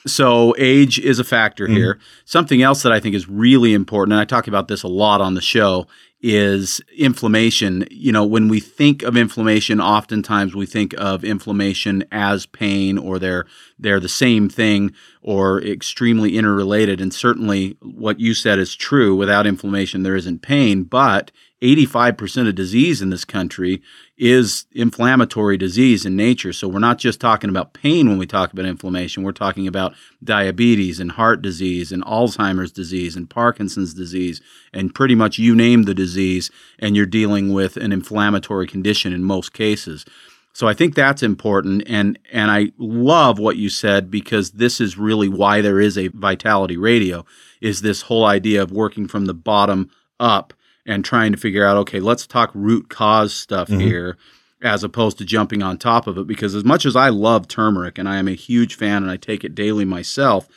[0.08, 1.76] So age is a factor mm-hmm.
[1.76, 2.00] here.
[2.26, 5.22] Something else that I think is really important, and I talk about this a lot
[5.22, 5.88] on the show,
[6.20, 7.86] is inflammation.
[7.92, 13.20] You know, when we think of inflammation, oftentimes we think of inflammation as pain or
[13.20, 13.46] they're
[13.78, 17.00] they're the same thing or extremely interrelated.
[17.00, 19.16] And certainly what you said is true.
[19.16, 20.84] Without inflammation, there isn't pain.
[20.84, 23.82] But 85% of disease in this country
[24.18, 26.52] is inflammatory disease in nature.
[26.52, 29.22] So we're not just talking about pain when we talk about inflammation.
[29.22, 34.42] We're talking about diabetes and heart disease and Alzheimer's disease and Parkinson's disease
[34.74, 36.50] and pretty much you name the disease
[36.80, 40.04] and you're dealing with an inflammatory condition in most cases.
[40.52, 44.98] So I think that's important and and I love what you said because this is
[44.98, 47.24] really why there is a vitality radio
[47.62, 50.54] is this whole idea of working from the bottom up
[50.88, 53.82] and trying to figure out okay, let's talk root cause stuff mm-hmm.
[53.82, 54.18] here
[54.62, 58.00] as opposed to jumping on top of it because as much as I love turmeric
[58.00, 60.48] and I am a huge fan and I take it daily myself,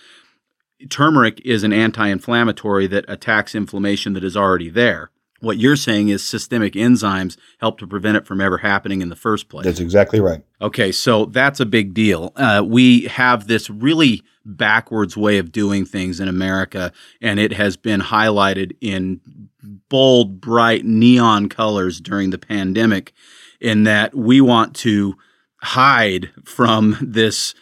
[0.88, 5.10] turmeric is an anti-inflammatory that attacks inflammation that is already there.
[5.40, 9.16] What you're saying is systemic enzymes help to prevent it from ever happening in the
[9.16, 9.64] first place.
[9.64, 10.42] That's exactly right.
[10.60, 12.32] Okay, so that's a big deal.
[12.36, 17.78] Uh, we have this really backwards way of doing things in America, and it has
[17.78, 19.20] been highlighted in
[19.62, 23.12] bold, bright neon colors during the pandemic,
[23.60, 25.16] in that we want to
[25.62, 27.54] hide from this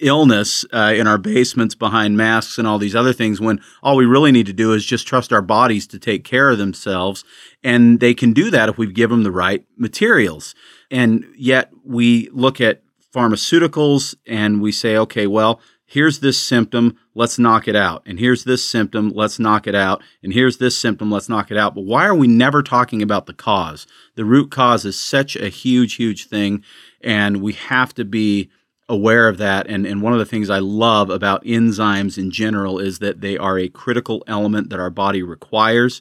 [0.00, 4.04] illness uh, in our basements behind masks and all these other things when all we
[4.04, 7.24] really need to do is just trust our bodies to take care of themselves.
[7.62, 10.54] And they can do that if we give them the right materials.
[10.90, 12.82] And yet we look at
[13.14, 18.44] pharmaceuticals and we say okay well here's this symptom let's knock it out and here's
[18.44, 21.84] this symptom let's knock it out and here's this symptom let's knock it out but
[21.84, 25.94] why are we never talking about the cause the root cause is such a huge
[25.94, 26.62] huge thing
[27.00, 28.50] and we have to be
[28.88, 29.66] aware of that.
[29.66, 33.36] And, and one of the things I love about enzymes in general is that they
[33.36, 36.00] are a critical element that our body requires.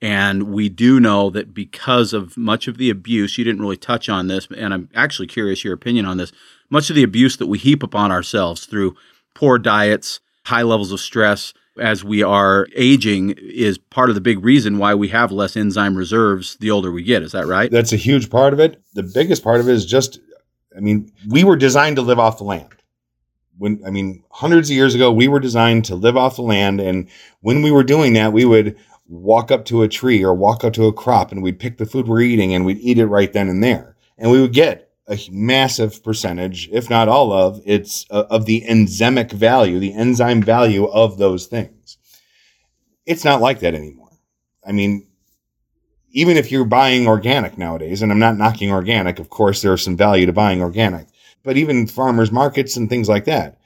[0.00, 4.08] And we do know that because of much of the abuse, you didn't really touch
[4.08, 6.32] on this, and I'm actually curious your opinion on this.
[6.70, 8.96] Much of the abuse that we heap upon ourselves through
[9.42, 14.44] poor diets, high levels of stress, as we are aging is part of the big
[14.44, 17.24] reason why we have less enzyme reserves the older we get.
[17.24, 17.68] Is that right?
[17.68, 18.80] That's a huge part of it.
[18.94, 20.20] The biggest part of it is just
[20.76, 22.68] I mean, we were designed to live off the land.
[23.58, 26.80] When I mean, hundreds of years ago, we were designed to live off the land,
[26.80, 27.08] and
[27.40, 28.76] when we were doing that, we would
[29.08, 31.86] walk up to a tree or walk up to a crop, and we'd pick the
[31.86, 34.91] food we're eating, and we'd eat it right then and there, and we would get
[35.08, 40.42] a massive percentage, if not all of its uh, of the enzymic value, the enzyme
[40.42, 41.98] value of those things.
[43.04, 44.10] It's not like that anymore.
[44.64, 45.06] I mean,
[46.12, 49.96] even if you're buying organic nowadays, and I'm not knocking organic, of course, there's some
[49.96, 51.08] value to buying organic,
[51.42, 53.58] but even farmers markets and things like that.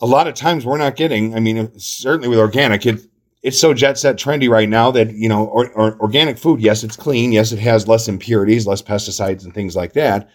[0.00, 3.00] A lot of times we're not getting, I mean, certainly with organic, it,
[3.46, 6.82] it's so jet set trendy right now that, you know, or, or organic food, yes,
[6.82, 7.30] it's clean.
[7.30, 10.28] Yes, it has less impurities, less pesticides and things like that.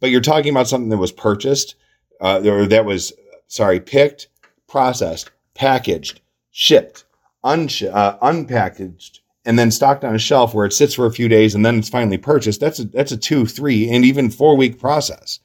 [0.00, 1.76] But you're talking about something that was purchased,
[2.20, 3.12] uh, or that was,
[3.46, 4.26] sorry, picked,
[4.66, 7.04] processed, packaged, shipped,
[7.44, 11.28] unsh- uh, unpackaged, and then stocked on a shelf where it sits for a few
[11.28, 14.56] days and then it's finally purchased, that's a, that's a two, three, and even four
[14.56, 15.38] week process.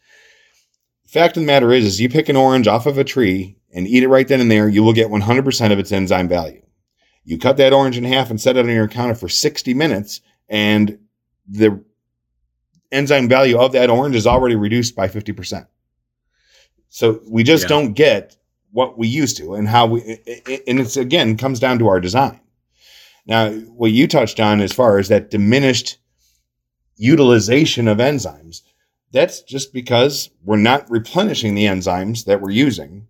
[1.06, 3.88] Fact of the matter is, is you pick an orange off of a tree and
[3.88, 6.64] eat it right then and there, you will get 100% of its enzyme value.
[7.24, 10.22] You cut that orange in half and set it on your counter for 60 minutes,
[10.50, 10.98] and
[11.48, 11.84] the
[12.92, 15.68] enzyme value of that orange is already reduced by 50%.
[16.90, 17.70] So we just yeah.
[17.70, 18.36] don't get
[18.72, 20.02] what we used to and how we,
[20.68, 22.40] and it's again comes down to our design.
[23.26, 25.98] Now, what you touched on as far as that diminished
[26.98, 28.62] utilization of enzymes,
[29.12, 33.08] that's just because we're not replenishing the enzymes that we're using.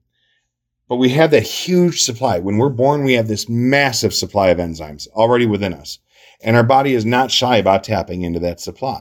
[0.91, 2.39] But we have that huge supply.
[2.39, 5.99] When we're born, we have this massive supply of enzymes already within us.
[6.43, 8.99] And our body is not shy about tapping into that supply.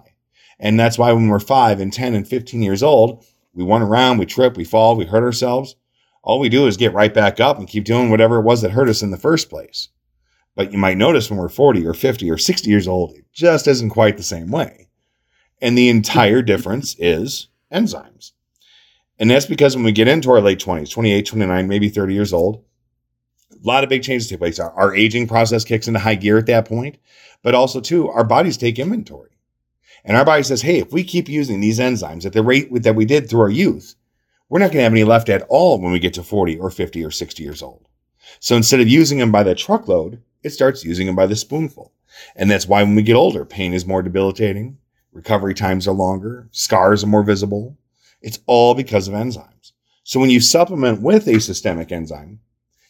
[0.60, 3.24] And that's why when we're five and 10 and 15 years old,
[3.54, 5.74] we run around, we trip, we fall, we hurt ourselves.
[6.22, 8.70] All we do is get right back up and keep doing whatever it was that
[8.70, 9.88] hurt us in the first place.
[10.54, 13.66] But you might notice when we're 40 or 50 or 60 years old, it just
[13.66, 14.86] isn't quite the same way.
[15.60, 18.30] And the entire difference is enzymes.
[19.20, 22.32] And that's because when we get into our late 20s, 28, 29, maybe 30 years
[22.32, 22.64] old,
[23.52, 24.58] a lot of big changes take place.
[24.58, 26.96] Our, our aging process kicks into high gear at that point,
[27.42, 29.30] but also, too, our bodies take inventory.
[30.04, 32.96] And our body says, hey, if we keep using these enzymes at the rate that
[32.96, 33.94] we did through our youth,
[34.48, 36.70] we're not going to have any left at all when we get to 40 or
[36.70, 37.86] 50 or 60 years old.
[38.40, 41.92] So instead of using them by the truckload, it starts using them by the spoonful.
[42.34, 44.78] And that's why when we get older, pain is more debilitating,
[45.12, 47.76] recovery times are longer, scars are more visible.
[48.20, 49.72] It's all because of enzymes.
[50.02, 52.40] So when you supplement with a systemic enzyme,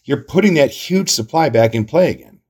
[0.05, 2.41] you're putting that huge supply back in play again.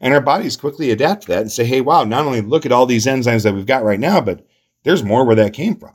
[0.00, 2.72] And our bodies quickly adapt to that and say, hey, wow, not only look at
[2.72, 4.46] all these enzymes that we've got right now, but
[4.82, 5.94] there's more where that came from.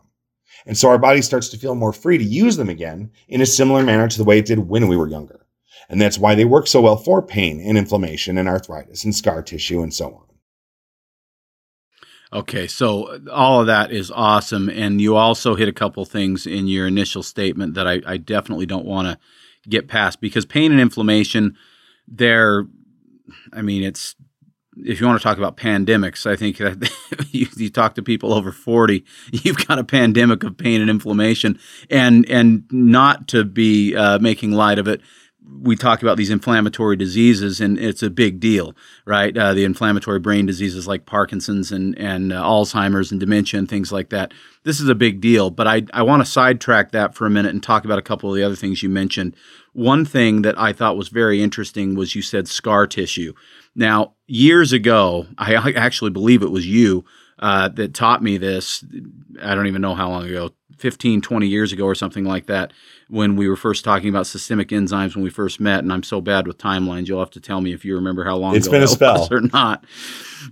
[0.66, 3.46] And so our body starts to feel more free to use them again in a
[3.46, 5.46] similar manner to the way it did when we were younger.
[5.90, 9.42] And that's why they work so well for pain and inflammation and arthritis and scar
[9.42, 10.31] tissue and so on.
[12.34, 14.70] Okay, so all of that is awesome.
[14.70, 18.66] And you also hit a couple things in your initial statement that I, I definitely
[18.66, 21.58] don't want to get past because pain and inflammation,
[22.08, 22.66] they're,
[23.52, 24.16] I mean, it's,
[24.78, 26.90] if you want to talk about pandemics, I think that
[27.32, 31.60] you, you, talk to people over 40, you've got a pandemic of pain and inflammation.
[31.90, 35.02] And, and not to be uh, making light of it,
[35.62, 38.76] we talk about these inflammatory diseases, and it's a big deal,
[39.06, 39.36] right?
[39.36, 43.92] Uh, the inflammatory brain diseases like Parkinson's and and uh, Alzheimer's and dementia and things
[43.92, 44.34] like that.
[44.64, 47.54] This is a big deal, but I I want to sidetrack that for a minute
[47.54, 49.36] and talk about a couple of the other things you mentioned.
[49.74, 53.34] One thing that I thought was very interesting was you said scar tissue.
[53.76, 57.06] Now, years ago, I actually believe it was you
[57.40, 58.84] uh, that taught me this.
[59.42, 60.52] I don't even know how long ago,
[60.82, 62.74] 15, 20 years ago or something like that
[63.10, 65.80] when we were first talking about systemic enzymes when we first met.
[65.80, 67.08] And I'm so bad with timelines.
[67.08, 69.28] You'll have to tell me if you remember how long It's ago been a spell.
[69.32, 69.86] or not.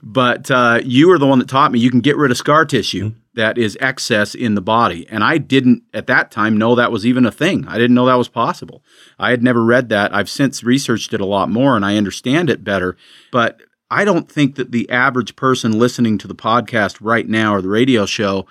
[0.03, 2.65] But uh, you were the one that taught me you can get rid of scar
[2.65, 3.19] tissue Mm-hmm.
[3.35, 5.07] that is excess in the body.
[5.09, 7.65] And I didn't at that time know that was even a thing.
[7.67, 8.83] I didn't know that was possible.
[9.17, 10.13] I had never read that.
[10.13, 12.97] I've since researched it a lot more and I understand it better.
[13.31, 17.61] But I don't think that the average person listening to the podcast right now or
[17.61, 18.45] the radio show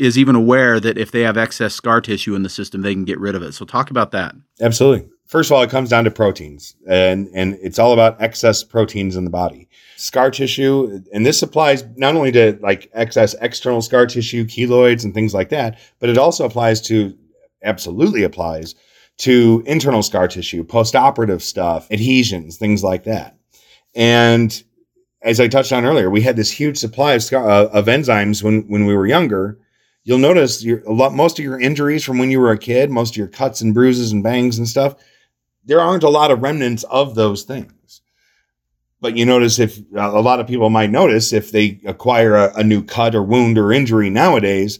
[0.00, 3.04] is even aware that if they have excess scar tissue in the system, they can
[3.04, 3.52] get rid of it.
[3.52, 4.34] So talk about that.
[4.60, 5.08] Absolutely.
[5.26, 9.14] First of all, it comes down to proteins, and and it's all about excess proteins
[9.14, 9.68] in the body.
[9.96, 15.14] Scar tissue, and this applies not only to like excess external scar tissue, keloids, and
[15.14, 17.16] things like that, but it also applies to,
[17.62, 18.74] absolutely applies
[19.18, 23.36] to internal scar tissue, postoperative stuff, adhesions, things like that.
[23.94, 24.62] And
[25.22, 28.42] as I touched on earlier, we had this huge supply of scar, uh, of enzymes
[28.42, 29.58] when when we were younger.
[30.04, 32.90] You'll notice your, a lot, most of your injuries from when you were a kid,
[32.90, 34.94] most of your cuts and bruises and bangs and stuff,
[35.64, 38.00] there aren't a lot of remnants of those things.
[39.00, 42.64] But you notice if a lot of people might notice if they acquire a, a
[42.64, 44.78] new cut or wound or injury nowadays,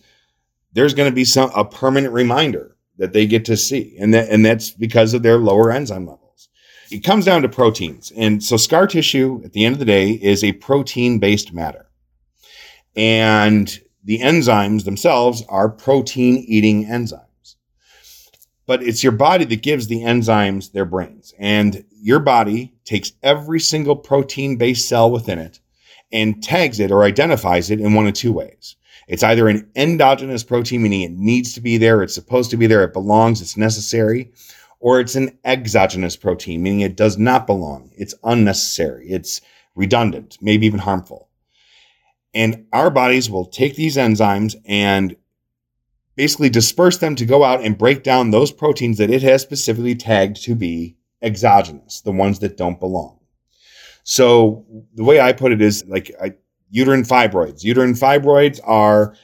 [0.73, 4.29] there's going to be some a permanent reminder that they get to see, and that
[4.29, 6.49] and that's because of their lower enzyme levels.
[6.91, 10.11] It comes down to proteins, and so scar tissue at the end of the day
[10.11, 11.89] is a protein based matter,
[12.95, 17.57] and the enzymes themselves are protein eating enzymes.
[18.67, 21.35] But it's your body that gives the enzymes their brains.
[21.39, 25.61] And your body takes every single protein based cell within it
[26.13, 28.77] and tags it or identifies it in one of two ways.
[29.09, 32.69] It's either an endogenous protein, meaning it needs to be there, it's supposed to be
[32.69, 34.31] there, it belongs, it's necessary,
[34.79, 39.41] or it's an exogenous protein, meaning it does not belong, it's unnecessary, it's
[39.75, 41.30] redundant, maybe even harmful.
[42.33, 45.16] And our bodies will take these enzymes and
[46.16, 49.95] basically disperse them to go out and break down those proteins that it has specifically
[49.95, 53.18] tagged to be exogenous, the ones that don't belong.
[54.05, 54.64] So
[54.95, 56.35] the way I put it is like I,
[56.70, 57.64] uterine fibroids.
[57.64, 59.14] Uterine fibroids are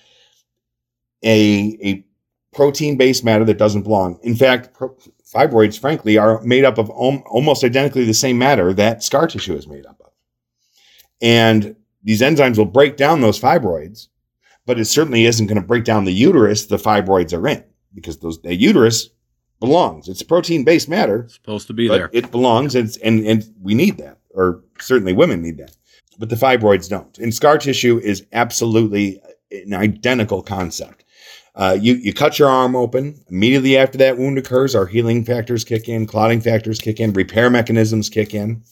[1.23, 2.05] a, a
[2.53, 4.19] protein based matter that doesn't belong.
[4.23, 8.73] In fact, pro- fibroids, frankly, are made up of om- almost identically the same matter
[8.73, 10.13] that scar tissue is made up of.
[11.21, 11.77] And
[12.07, 14.09] these enzymes will break down those fibroids,
[14.65, 17.63] but it certainly isn't going to break down the uterus the fibroids are in
[17.95, 19.11] because those the uterus
[19.61, 20.09] belongs.
[20.09, 22.09] It's protein based matter, It's supposed to be there.
[22.13, 25.77] it belongs, and, and and we need that, or certainly women need that,
[26.19, 27.19] but the fibroids don't.
[27.19, 31.05] And scar tissue is absolutely an identical concept.
[31.57, 34.75] Uh, you you cut your arm open immediately after that wound occurs.
[34.75, 38.63] Our healing factors kick in, clotting factors kick in, repair mechanisms kick in,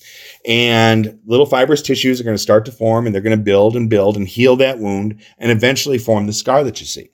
[0.45, 3.75] and little fibrous tissues are going to start to form, and they're going to build
[3.75, 7.11] and build and heal that wound, and eventually form the scar that you see.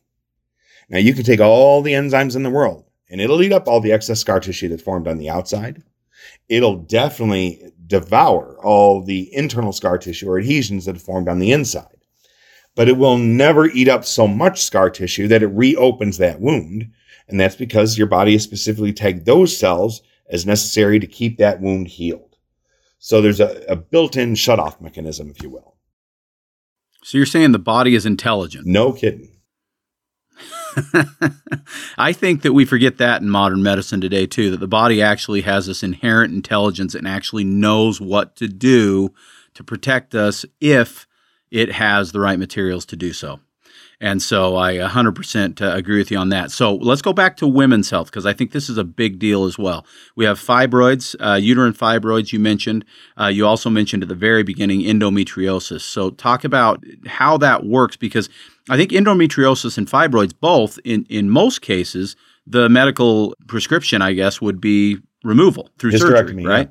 [0.89, 3.81] Now you can take all the enzymes in the world, and it'll eat up all
[3.81, 5.85] the excess scar tissue that formed on the outside.
[6.49, 11.53] It'll definitely devour all the internal scar tissue or adhesions that have formed on the
[11.53, 11.90] inside.
[12.77, 16.91] But it will never eat up so much scar tissue that it reopens that wound.
[17.29, 21.61] And that's because your body has specifically tagged those cells as necessary to keep that
[21.61, 22.37] wound healed.
[22.99, 25.77] So there's a, a built in shutoff mechanism, if you will.
[27.03, 28.67] so you're saying the body is intelligent.
[28.67, 29.41] No kidding.
[31.99, 34.51] I think that we forget that in modern medicine today too.
[34.51, 39.13] That the body actually has this inherent intelligence and actually knows what to do
[39.55, 41.07] to protect us if
[41.51, 43.41] it has the right materials to do so.
[44.03, 46.51] And so I 100% uh, agree with you on that.
[46.51, 49.45] So let's go back to women's health because I think this is a big deal
[49.45, 49.85] as well.
[50.17, 52.87] We have fibroids, uh, uterine fibroids, you mentioned.
[53.21, 55.83] Uh, you also mentioned at the very beginning endometriosis.
[55.83, 58.31] So talk about how that works because
[58.71, 64.41] I think endometriosis and fibroids, both in, in most cases, the medical prescription, I guess,
[64.41, 66.71] would be removal through surgery, Hysterectomy, right?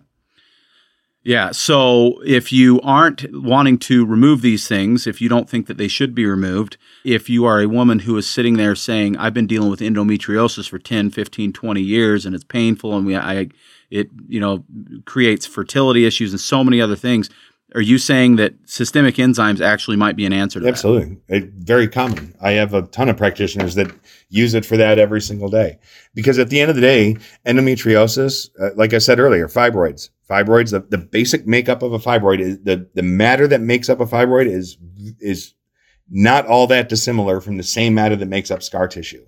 [1.24, 1.52] Yeah.
[1.52, 5.90] So if you aren't wanting to remove these things, if you don't think that they
[5.90, 9.48] should be removed, if you are a woman who is sitting there saying, I've been
[9.48, 13.50] dealing with endometriosis for 10, 15, 20 years and it's painful and we, I,
[13.92, 14.64] it, you know,
[15.06, 17.30] creates fertility issues and so many other things.
[17.76, 20.70] Are you saying that systemic enzymes actually might be an answer to that?
[20.70, 21.20] Absolutely.
[21.30, 22.34] Very common.
[22.42, 23.92] I have a ton of practitioners that
[24.30, 25.78] use it for that every single day.
[26.16, 30.72] Because at the end of the day, endometriosis, uh, like I said earlier, fibroids, fibroids,
[30.72, 34.06] the, the basic makeup of a fibroid is the, the matter that makes up a
[34.06, 34.78] fibroid is,
[35.20, 35.54] is
[36.10, 39.26] not all that dissimilar from the same matter that makes up scar tissue.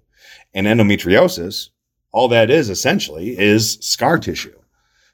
[0.54, 1.70] And endometriosis,
[2.12, 4.60] all that is essentially is scar tissue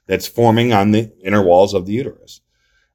[0.06, 2.40] that's forming on the inner walls of the uterus.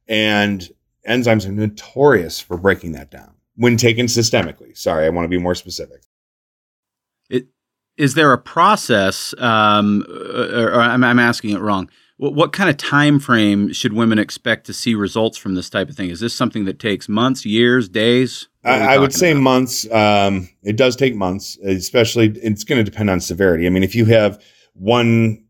[0.08, 0.68] And
[1.08, 4.78] enzymes are notorious for breaking that down when taken systemically.
[4.78, 6.04] Sorry, I want to be more specific.
[7.98, 9.34] is there a process?
[9.38, 11.90] Um, or, or I'm, I'm asking it wrong.
[12.18, 15.90] What, what kind of time frame should women expect to see results from this type
[15.90, 16.10] of thing?
[16.10, 18.48] Is this something that takes months, years, days?
[18.62, 19.42] What are we I, I would say about?
[19.42, 19.92] months.
[19.92, 22.28] Um, it does take months, especially.
[22.42, 23.68] It's going to depend on severity.
[23.68, 24.42] I mean, if you have
[24.74, 25.44] one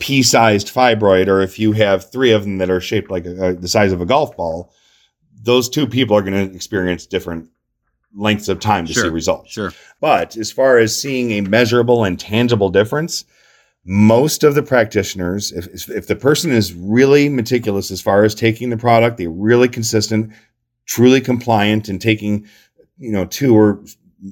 [0.00, 3.52] pea-sized fibroid, or if you have three of them that are shaped like a, uh,
[3.52, 4.72] the size of a golf ball,
[5.42, 7.48] those two people are going to experience different
[8.16, 9.50] lengths of time to see results.
[9.52, 9.72] Sure.
[10.00, 13.24] But as far as seeing a measurable and tangible difference,
[13.84, 18.70] most of the practitioners, if, if the person is really meticulous as far as taking
[18.70, 20.32] the product, they're really consistent,
[20.86, 22.46] truly compliant, and taking,
[22.98, 23.84] you know, two or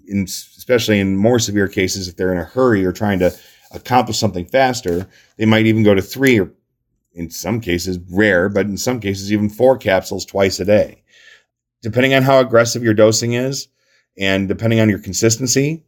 [0.08, 3.36] in, especially in more severe cases, if they're in a hurry or trying to
[3.74, 6.52] accomplish something faster, they might even go to three or
[7.14, 11.02] in some cases rare, but in some cases even four capsules twice a day.
[11.82, 13.68] Depending on how aggressive your dosing is
[14.18, 15.84] and depending on your consistency,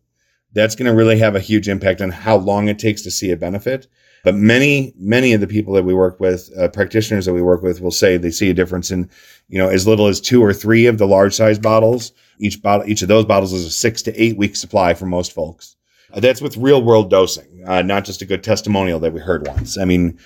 [0.53, 3.31] that's going to really have a huge impact on how long it takes to see
[3.31, 3.87] a benefit.
[4.23, 7.63] But many, many of the people that we work with, uh, practitioners that we work
[7.63, 9.11] with, will say they see a difference in,
[9.49, 12.13] you know, as little as two or three of the large size bottles.
[12.39, 15.33] Each bottle, each of those bottles is a six to eight week supply for most
[15.33, 15.74] folks.
[16.15, 19.47] Uh, that's with real world dosing, uh, not just a good testimonial that we heard
[19.47, 19.77] once.
[19.77, 20.19] I mean,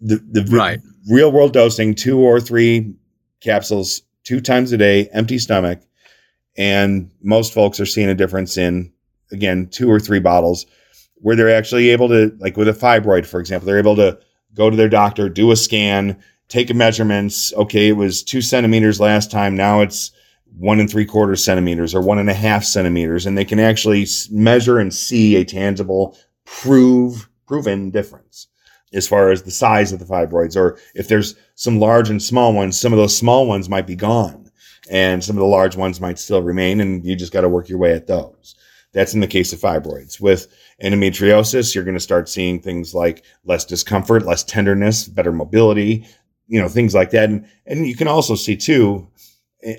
[0.00, 0.80] the the Right.
[1.08, 2.94] real world dosing, two or three
[3.40, 5.80] capsules, two times a day, empty stomach,
[6.56, 8.92] and most folks are seeing a difference in
[9.32, 10.66] again two or three bottles
[11.16, 14.18] where they're actually able to like with a fibroid for example they're able to
[14.54, 16.16] go to their doctor do a scan
[16.48, 20.12] take measurements okay it was two centimeters last time now it's
[20.58, 24.06] one and three quarters centimeters or one and a half centimeters and they can actually
[24.30, 28.46] measure and see a tangible prove proven difference
[28.92, 32.52] as far as the size of the fibroids or if there's some large and small
[32.52, 34.50] ones some of those small ones might be gone
[34.90, 37.68] and some of the large ones might still remain and you just got to work
[37.68, 38.54] your way at those
[38.94, 40.20] that's in the case of fibroids.
[40.20, 40.46] With
[40.82, 46.06] endometriosis, you're going to start seeing things like less discomfort, less tenderness, better mobility,
[46.46, 47.28] you know, things like that.
[47.28, 49.06] And, and you can also see too,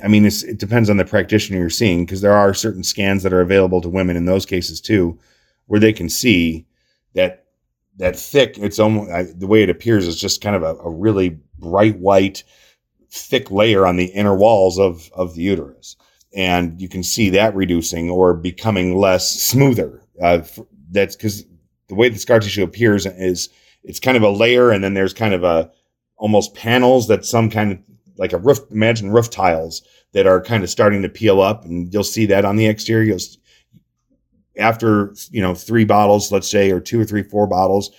[0.03, 3.33] I mean, it depends on the practitioner you're seeing because there are certain scans that
[3.33, 5.19] are available to women in those cases too,
[5.67, 6.65] where they can see
[7.13, 7.45] that
[7.97, 8.57] that thick.
[8.57, 11.97] It's almost I, the way it appears is just kind of a, a really bright
[11.99, 12.43] white,
[13.11, 15.95] thick layer on the inner walls of of the uterus
[16.35, 20.03] and you can see that reducing or becoming less smoother.
[20.21, 20.41] Uh,
[20.91, 21.45] that's because
[21.87, 23.49] the way the scar tissue appears is
[23.83, 25.71] it's kind of a layer, and then there's kind of a
[26.17, 27.79] almost panels that some kind of
[28.17, 28.59] like a roof.
[28.71, 29.81] Imagine roof tiles
[30.13, 33.17] that are kind of starting to peel up, and you'll see that on the exterior.
[34.57, 37.91] After you know three bottles, let's say, or two or three, four bottles,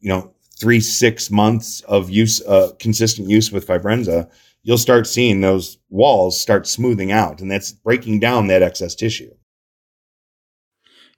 [0.00, 4.30] you know, three six months of use, uh, consistent use with Fibrenza,
[4.62, 9.30] you'll start seeing those walls start smoothing out and that's breaking down that excess tissue.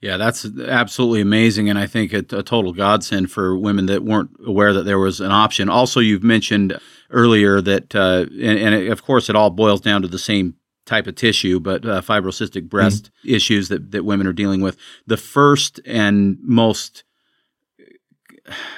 [0.05, 4.29] Yeah, that's absolutely amazing, and I think a, a total godsend for women that weren't
[4.47, 5.71] aware that there was an option.
[5.71, 6.79] Also, you've mentioned
[7.09, 10.57] earlier that, uh, and, and it- of course, it all boils down to the same
[10.85, 14.77] type of tissue, but uh, fibrocystic breast issues that that women are dealing with.
[15.07, 17.05] The first and most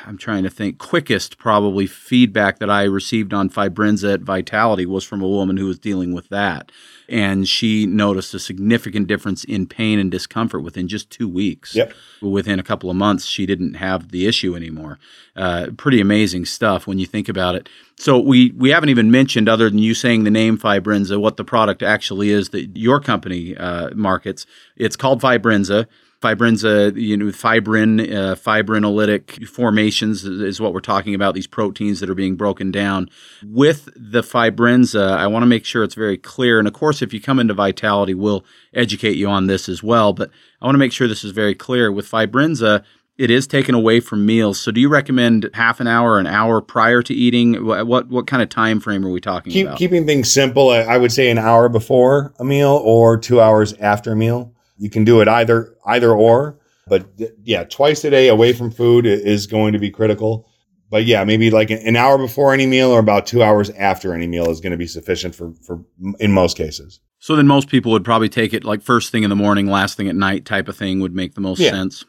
[0.07, 5.03] I'm trying to think quickest probably feedback that I received on Fibrenza at Vitality was
[5.03, 6.71] from a woman who was dealing with that.
[7.09, 11.75] And she noticed a significant difference in pain and discomfort within just two weeks.
[11.75, 11.93] Yep.
[12.21, 14.99] Within a couple of months, she didn't have the issue anymore.
[15.37, 17.69] Uh, pretty amazing stuff when you think about it.
[17.99, 21.45] So we we haven't even mentioned, other than you saying the name Fibrenza, what the
[21.45, 24.47] product actually is that your company uh, markets.
[24.77, 25.87] It's called Fibrenza.
[26.27, 31.35] Fibrenza, you know, fibrin, uh, fibrinolytic formations is, what we're talking about.
[31.35, 33.09] These proteins that are being broken down
[33.45, 35.13] with the Fibrenza.
[35.13, 36.59] I want to make sure it's very clear.
[36.59, 40.13] And of course, if you come into Vitality, we'll educate you on this as well.
[40.13, 41.93] But I want to make sure this is very clear.
[41.93, 42.83] With Fibrenza,
[43.19, 44.61] it is taken away from meals.
[44.61, 47.65] So, do you recommend half an hour, an hour prior to eating?
[47.65, 49.79] What what, what kind of time frame are we talking Keep, about?
[49.79, 54.13] keeping things simple, I would say an hour before a meal or two hours after
[54.13, 54.53] a meal.
[54.79, 57.07] You can do it either either or, but
[57.43, 60.49] yeah, twice a day away from food is going to be critical.
[60.89, 64.15] But yeah, maybe like an- an hour before any meal or about two hours after
[64.15, 65.85] any meal is going to be sufficient for for
[66.21, 67.01] in most cases.
[67.19, 69.97] So then most people would probably take it like first thing in the morning, last
[69.97, 71.71] thing at night type of thing would make the most Yeah.
[71.71, 72.05] sense.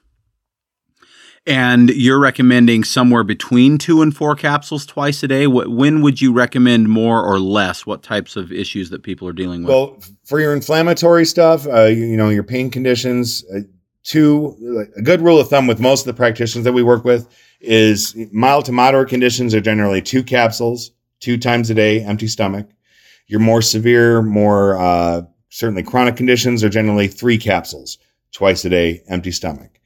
[1.48, 5.46] And you're recommending somewhere between two and four capsules twice a day.
[5.46, 7.86] Wh- When would you recommend more or less?
[7.86, 9.70] What types of issues that people are dealing with?
[9.70, 13.62] Well, for your inflammatory stuff, uh, you, you know, your pain conditions, uh,
[14.04, 17.28] two, a good rule of thumb with most of the practitioners that we work with
[17.62, 20.92] is mild to moderate conditions are generally two capsules,
[21.22, 22.68] two times a day, empty stomach.
[23.28, 27.98] Your more severe, more uh, certainly chronic conditions are generally three capsules,
[28.34, 29.77] twice a day, empty stomach.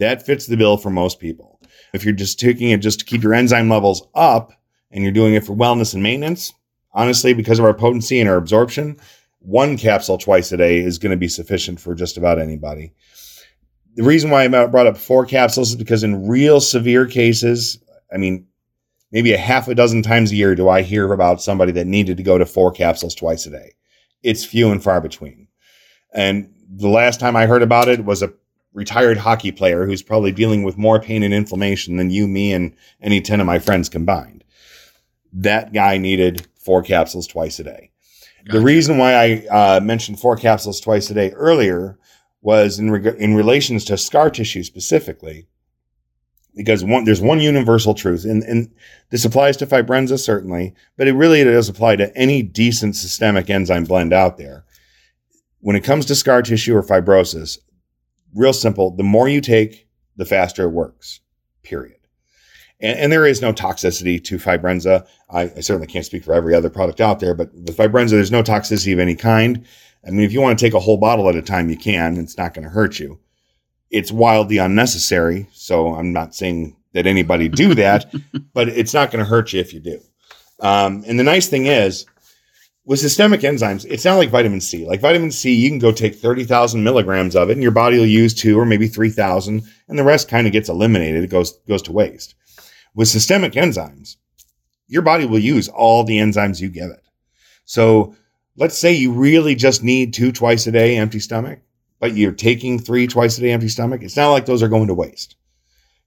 [0.00, 1.60] That fits the bill for most people.
[1.92, 4.52] If you're just taking it just to keep your enzyme levels up
[4.90, 6.52] and you're doing it for wellness and maintenance,
[6.92, 8.96] honestly, because of our potency and our absorption,
[9.40, 12.92] one capsule twice a day is going to be sufficient for just about anybody.
[13.94, 17.78] The reason why I brought up four capsules is because in real severe cases,
[18.12, 18.46] I mean,
[19.12, 22.16] maybe a half a dozen times a year do I hear about somebody that needed
[22.16, 23.72] to go to four capsules twice a day.
[24.22, 25.48] It's few and far between.
[26.14, 28.32] And the last time I heard about it was a
[28.72, 32.74] retired hockey player who's probably dealing with more pain and inflammation than you, me, and
[33.00, 34.44] any 10 of my friends combined.
[35.32, 37.90] That guy needed four capsules twice a day.
[38.44, 38.58] Gotcha.
[38.58, 39.46] The reason why I
[39.76, 41.98] uh, mentioned four capsules twice a day earlier
[42.42, 45.46] was in, reg- in relations to scar tissue specifically,
[46.54, 48.72] because one, there's one universal truth, and, and
[49.10, 53.84] this applies to fibrenza certainly, but it really does apply to any decent systemic enzyme
[53.84, 54.64] blend out there.
[55.60, 57.58] When it comes to scar tissue or fibrosis,
[58.34, 61.20] real simple, the more you take, the faster it works,
[61.62, 61.96] period.
[62.80, 65.06] And, and there is no toxicity to Fibrenza.
[65.30, 68.30] I, I, certainly can't speak for every other product out there, but with Fibrenza, there's
[68.30, 69.64] no toxicity of any kind.
[70.06, 72.16] I mean, if you want to take a whole bottle at a time, you can.
[72.16, 73.18] It's not going to hurt you.
[73.90, 75.46] It's wildly unnecessary.
[75.52, 78.12] So I'm not saying that anybody do that,
[78.54, 80.00] but it's not going to hurt you if you do.
[80.60, 82.06] Um, and the nice thing is,
[82.90, 84.84] with systemic enzymes, it's not like vitamin C.
[84.84, 88.04] Like vitamin C, you can go take 30,000 milligrams of it and your body will
[88.04, 91.22] use two or maybe 3,000 and the rest kind of gets eliminated.
[91.22, 92.34] It goes, goes to waste.
[92.96, 94.16] With systemic enzymes,
[94.88, 97.04] your body will use all the enzymes you give it.
[97.64, 98.16] So
[98.56, 101.60] let's say you really just need two twice a day empty stomach,
[102.00, 104.02] but you're taking three twice a day empty stomach.
[104.02, 105.36] It's not like those are going to waste.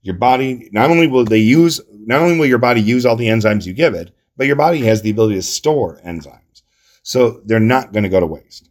[0.02, 3.28] Your body, not only will they use, not only will your body use all the
[3.28, 6.43] enzymes you give it, but your body has the ability to store enzymes.
[7.04, 8.70] So they're not going to go to waste.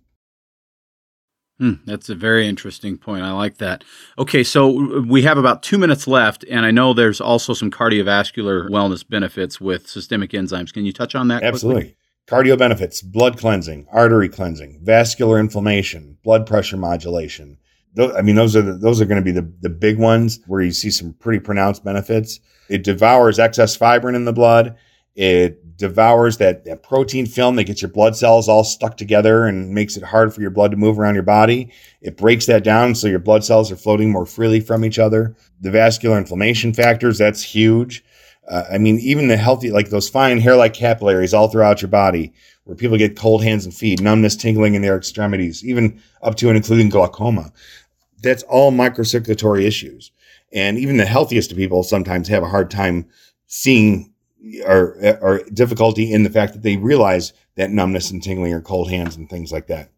[1.59, 3.23] Hmm, that's a very interesting point.
[3.23, 3.85] I like that.
[4.19, 8.69] Okay, so we have about two minutes left, and I know there's also some cardiovascular
[8.69, 10.73] wellness benefits with systemic enzymes.
[10.73, 11.45] Can you touch on that?
[11.45, 11.83] Absolutely.
[11.83, 11.97] Quickly?
[12.27, 17.59] Cardio benefits, blood cleansing, artery cleansing, vascular inflammation, blood pressure modulation.
[17.99, 20.63] I mean, those are the, those are going to be the, the big ones where
[20.63, 22.41] you see some pretty pronounced benefits.
[22.71, 24.77] It devours excess fibrin in the blood.
[25.15, 29.75] It devours that, that protein film that gets your blood cells all stuck together and
[29.75, 31.73] makes it hard for your blood to move around your body.
[32.01, 35.35] It breaks that down so your blood cells are floating more freely from each other.
[35.61, 38.05] The vascular inflammation factors, that's huge.
[38.49, 41.89] Uh, I mean, even the healthy, like those fine hair like capillaries all throughout your
[41.89, 46.37] body, where people get cold hands and feet, numbness, tingling in their extremities, even up
[46.37, 47.53] to and including glaucoma.
[48.23, 50.13] That's all microcirculatory issues.
[50.53, 53.09] And even the healthiest of people sometimes have a hard time
[53.49, 54.12] seeing
[54.67, 59.17] or, difficulty in the fact that they realize that numbness and tingling or cold hands
[59.17, 59.91] and things like that.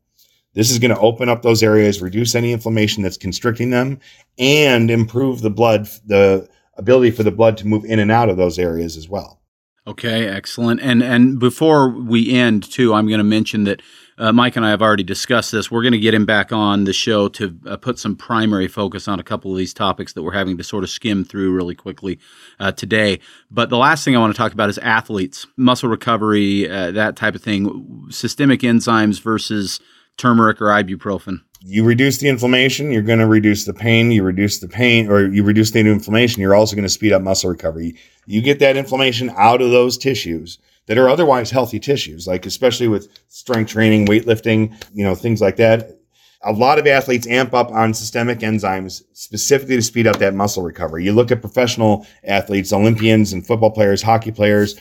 [0.55, 3.99] This is going to open up those areas, reduce any inflammation that's constricting them,
[4.39, 8.37] and improve the blood, the ability for the blood to move in and out of
[8.37, 9.41] those areas as well.
[9.87, 10.81] Okay, excellent.
[10.81, 13.83] And and before we end, too, I'm going to mention that
[14.19, 15.71] uh, Mike and I have already discussed this.
[15.71, 19.09] We're going to get him back on the show to uh, put some primary focus
[19.09, 21.75] on a couple of these topics that we're having to sort of skim through really
[21.75, 22.19] quickly
[22.61, 23.21] uh, today.
[23.51, 27.17] But the last thing I want to talk about is athletes, muscle recovery, uh, that
[27.17, 29.81] type of thing, systemic enzymes versus
[30.17, 31.41] turmeric or ibuprofen.
[31.67, 34.11] You reduce the inflammation, you're going to reduce the pain.
[34.11, 37.23] You reduce the pain or you reduce the inflammation, you're also going to speed up
[37.23, 37.97] muscle recovery.
[38.27, 42.89] You get that inflammation out of those tissues that are otherwise healthy tissues, like especially
[42.89, 45.99] with strength training, weightlifting, you know, things like that.
[46.43, 50.63] A lot of athletes amp up on systemic enzymes specifically to speed up that muscle
[50.63, 51.03] recovery.
[51.05, 54.79] You look at professional athletes, Olympians and football players, hockey players,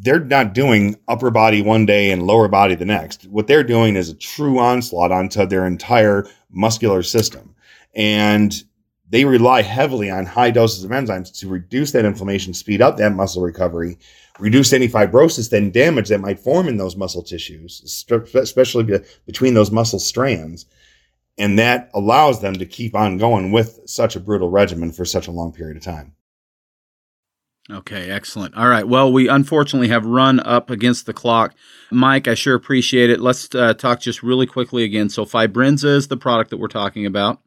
[0.00, 3.26] they're not doing upper body one day and lower body the next.
[3.26, 7.54] What they're doing is a true onslaught onto their entire muscular system.
[7.94, 8.54] And
[9.10, 13.14] they rely heavily on high doses of enzymes to reduce that inflammation, speed up that
[13.14, 13.98] muscle recovery,
[14.38, 17.82] reduce any fibrosis and damage that might form in those muscle tissues,
[18.34, 20.66] especially between those muscle strands.
[21.36, 25.28] And that allows them to keep on going with such a brutal regimen for such
[25.28, 26.14] a long period of time.
[27.70, 28.56] Okay, excellent.
[28.56, 28.88] All right.
[28.88, 31.54] Well, we unfortunately have run up against the clock.
[31.90, 33.20] Mike, I sure appreciate it.
[33.20, 35.10] Let's uh, talk just really quickly again.
[35.10, 37.42] So, Fibrenza is the product that we're talking about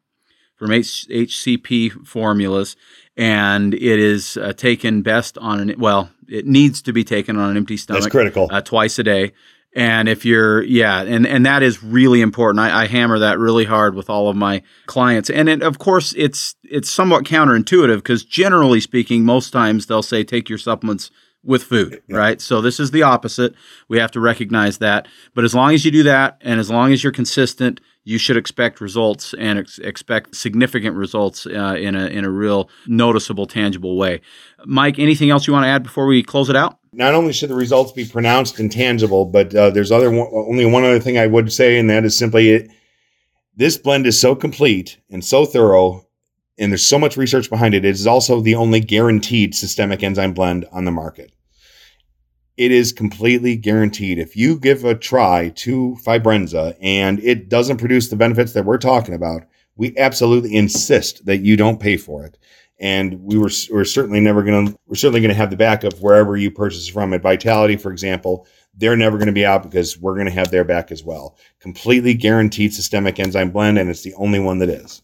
[0.61, 2.75] from HCP formulas,
[3.17, 7.49] and it is uh, taken best on an well, it needs to be taken on
[7.49, 8.03] an empty stomach.
[8.03, 8.47] That's critical.
[8.51, 9.33] Uh, twice a day.
[9.73, 12.59] And if you're, yeah, and, and that is really important.
[12.59, 15.29] I, I hammer that really hard with all of my clients.
[15.29, 20.25] And it, of course, it's it's somewhat counterintuitive because generally speaking, most times they'll say
[20.25, 21.09] take your supplements
[21.43, 22.39] with food, right?
[22.39, 23.55] So this is the opposite.
[23.87, 25.07] We have to recognize that.
[25.33, 28.37] But as long as you do that and as long as you're consistent, you should
[28.37, 33.97] expect results and ex- expect significant results uh, in a in a real noticeable, tangible
[33.97, 34.21] way.
[34.65, 36.77] Mike, anything else you want to add before we close it out?
[36.93, 40.65] Not only should the results be pronounced and tangible, but uh, there's other one, only
[40.65, 42.71] one other thing I would say, and that is simply it.
[43.55, 46.05] This blend is so complete and so thorough
[46.57, 47.85] and there's so much research behind it.
[47.85, 51.31] It is also the only guaranteed systemic enzyme blend on the market.
[52.57, 54.19] It is completely guaranteed.
[54.19, 58.77] If you give a try to Fibrenza and it doesn't produce the benefits that we're
[58.77, 59.43] talking about,
[59.75, 62.37] we absolutely insist that you don't pay for it.
[62.79, 66.35] And we were we're certainly never going to we're certainly to have the backup wherever
[66.35, 67.13] you purchase from.
[67.13, 70.51] At Vitality, for example, they're never going to be out because we're going to have
[70.51, 71.37] their back as well.
[71.59, 75.03] Completely guaranteed systemic enzyme blend, and it's the only one that is.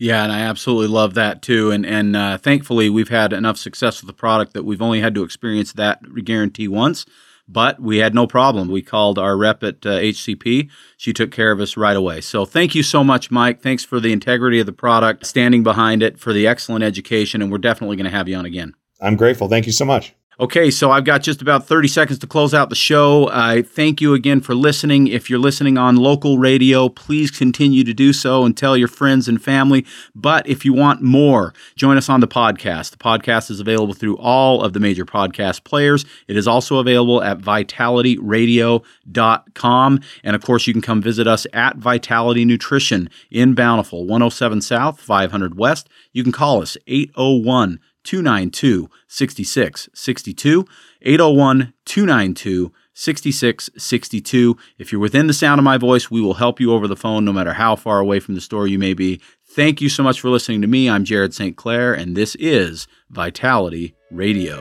[0.00, 1.70] Yeah, and I absolutely love that too.
[1.70, 5.14] And and uh, thankfully, we've had enough success with the product that we've only had
[5.14, 7.04] to experience that guarantee once.
[7.46, 8.68] But we had no problem.
[8.68, 10.70] We called our rep at uh, HCP.
[10.96, 12.20] She took care of us right away.
[12.22, 13.60] So thank you so much, Mike.
[13.60, 17.50] Thanks for the integrity of the product, standing behind it, for the excellent education, and
[17.50, 18.74] we're definitely going to have you on again.
[19.00, 19.48] I'm grateful.
[19.48, 20.14] Thank you so much.
[20.40, 23.28] Okay, so I've got just about 30 seconds to close out the show.
[23.30, 25.06] I thank you again for listening.
[25.06, 29.28] If you're listening on local radio, please continue to do so and tell your friends
[29.28, 29.84] and family.
[30.14, 32.92] But if you want more, join us on the podcast.
[32.92, 36.06] The podcast is available through all of the major podcast players.
[36.26, 40.00] It is also available at vitalityradio.com.
[40.24, 45.02] And of course, you can come visit us at Vitality Nutrition in Bountiful, 107 South,
[45.02, 45.90] 500 West.
[46.14, 50.64] You can call us 801 292 6662,
[51.02, 54.56] 801 292 6662.
[54.78, 57.24] If you're within the sound of my voice, we will help you over the phone
[57.24, 59.20] no matter how far away from the store you may be.
[59.48, 60.88] Thank you so much for listening to me.
[60.88, 61.56] I'm Jared St.
[61.56, 64.58] Clair, and this is Vitality Radio.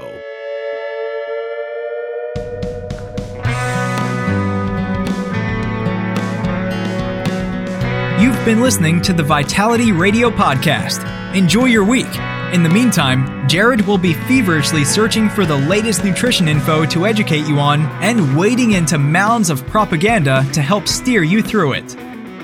[8.19, 11.05] You've been listening to the Vitality Radio Podcast.
[11.35, 12.38] Enjoy your week.
[12.53, 17.47] In the meantime, Jared will be feverishly searching for the latest nutrition info to educate
[17.47, 21.91] you on and wading into mounds of propaganda to help steer you through it.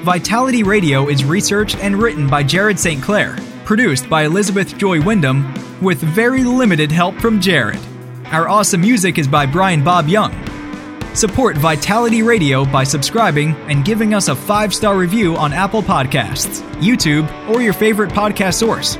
[0.04, 3.02] Vitality Radio is researched and written by Jared St.
[3.02, 3.36] Clair,
[3.66, 5.52] produced by Elizabeth Joy Wyndham,
[5.82, 7.80] with very limited help from Jared.
[8.26, 10.36] Our awesome music is by Brian Bob Young.
[11.16, 16.62] Support Vitality Radio by subscribing and giving us a five star review on Apple Podcasts,
[16.74, 19.00] YouTube, or your favorite podcast source.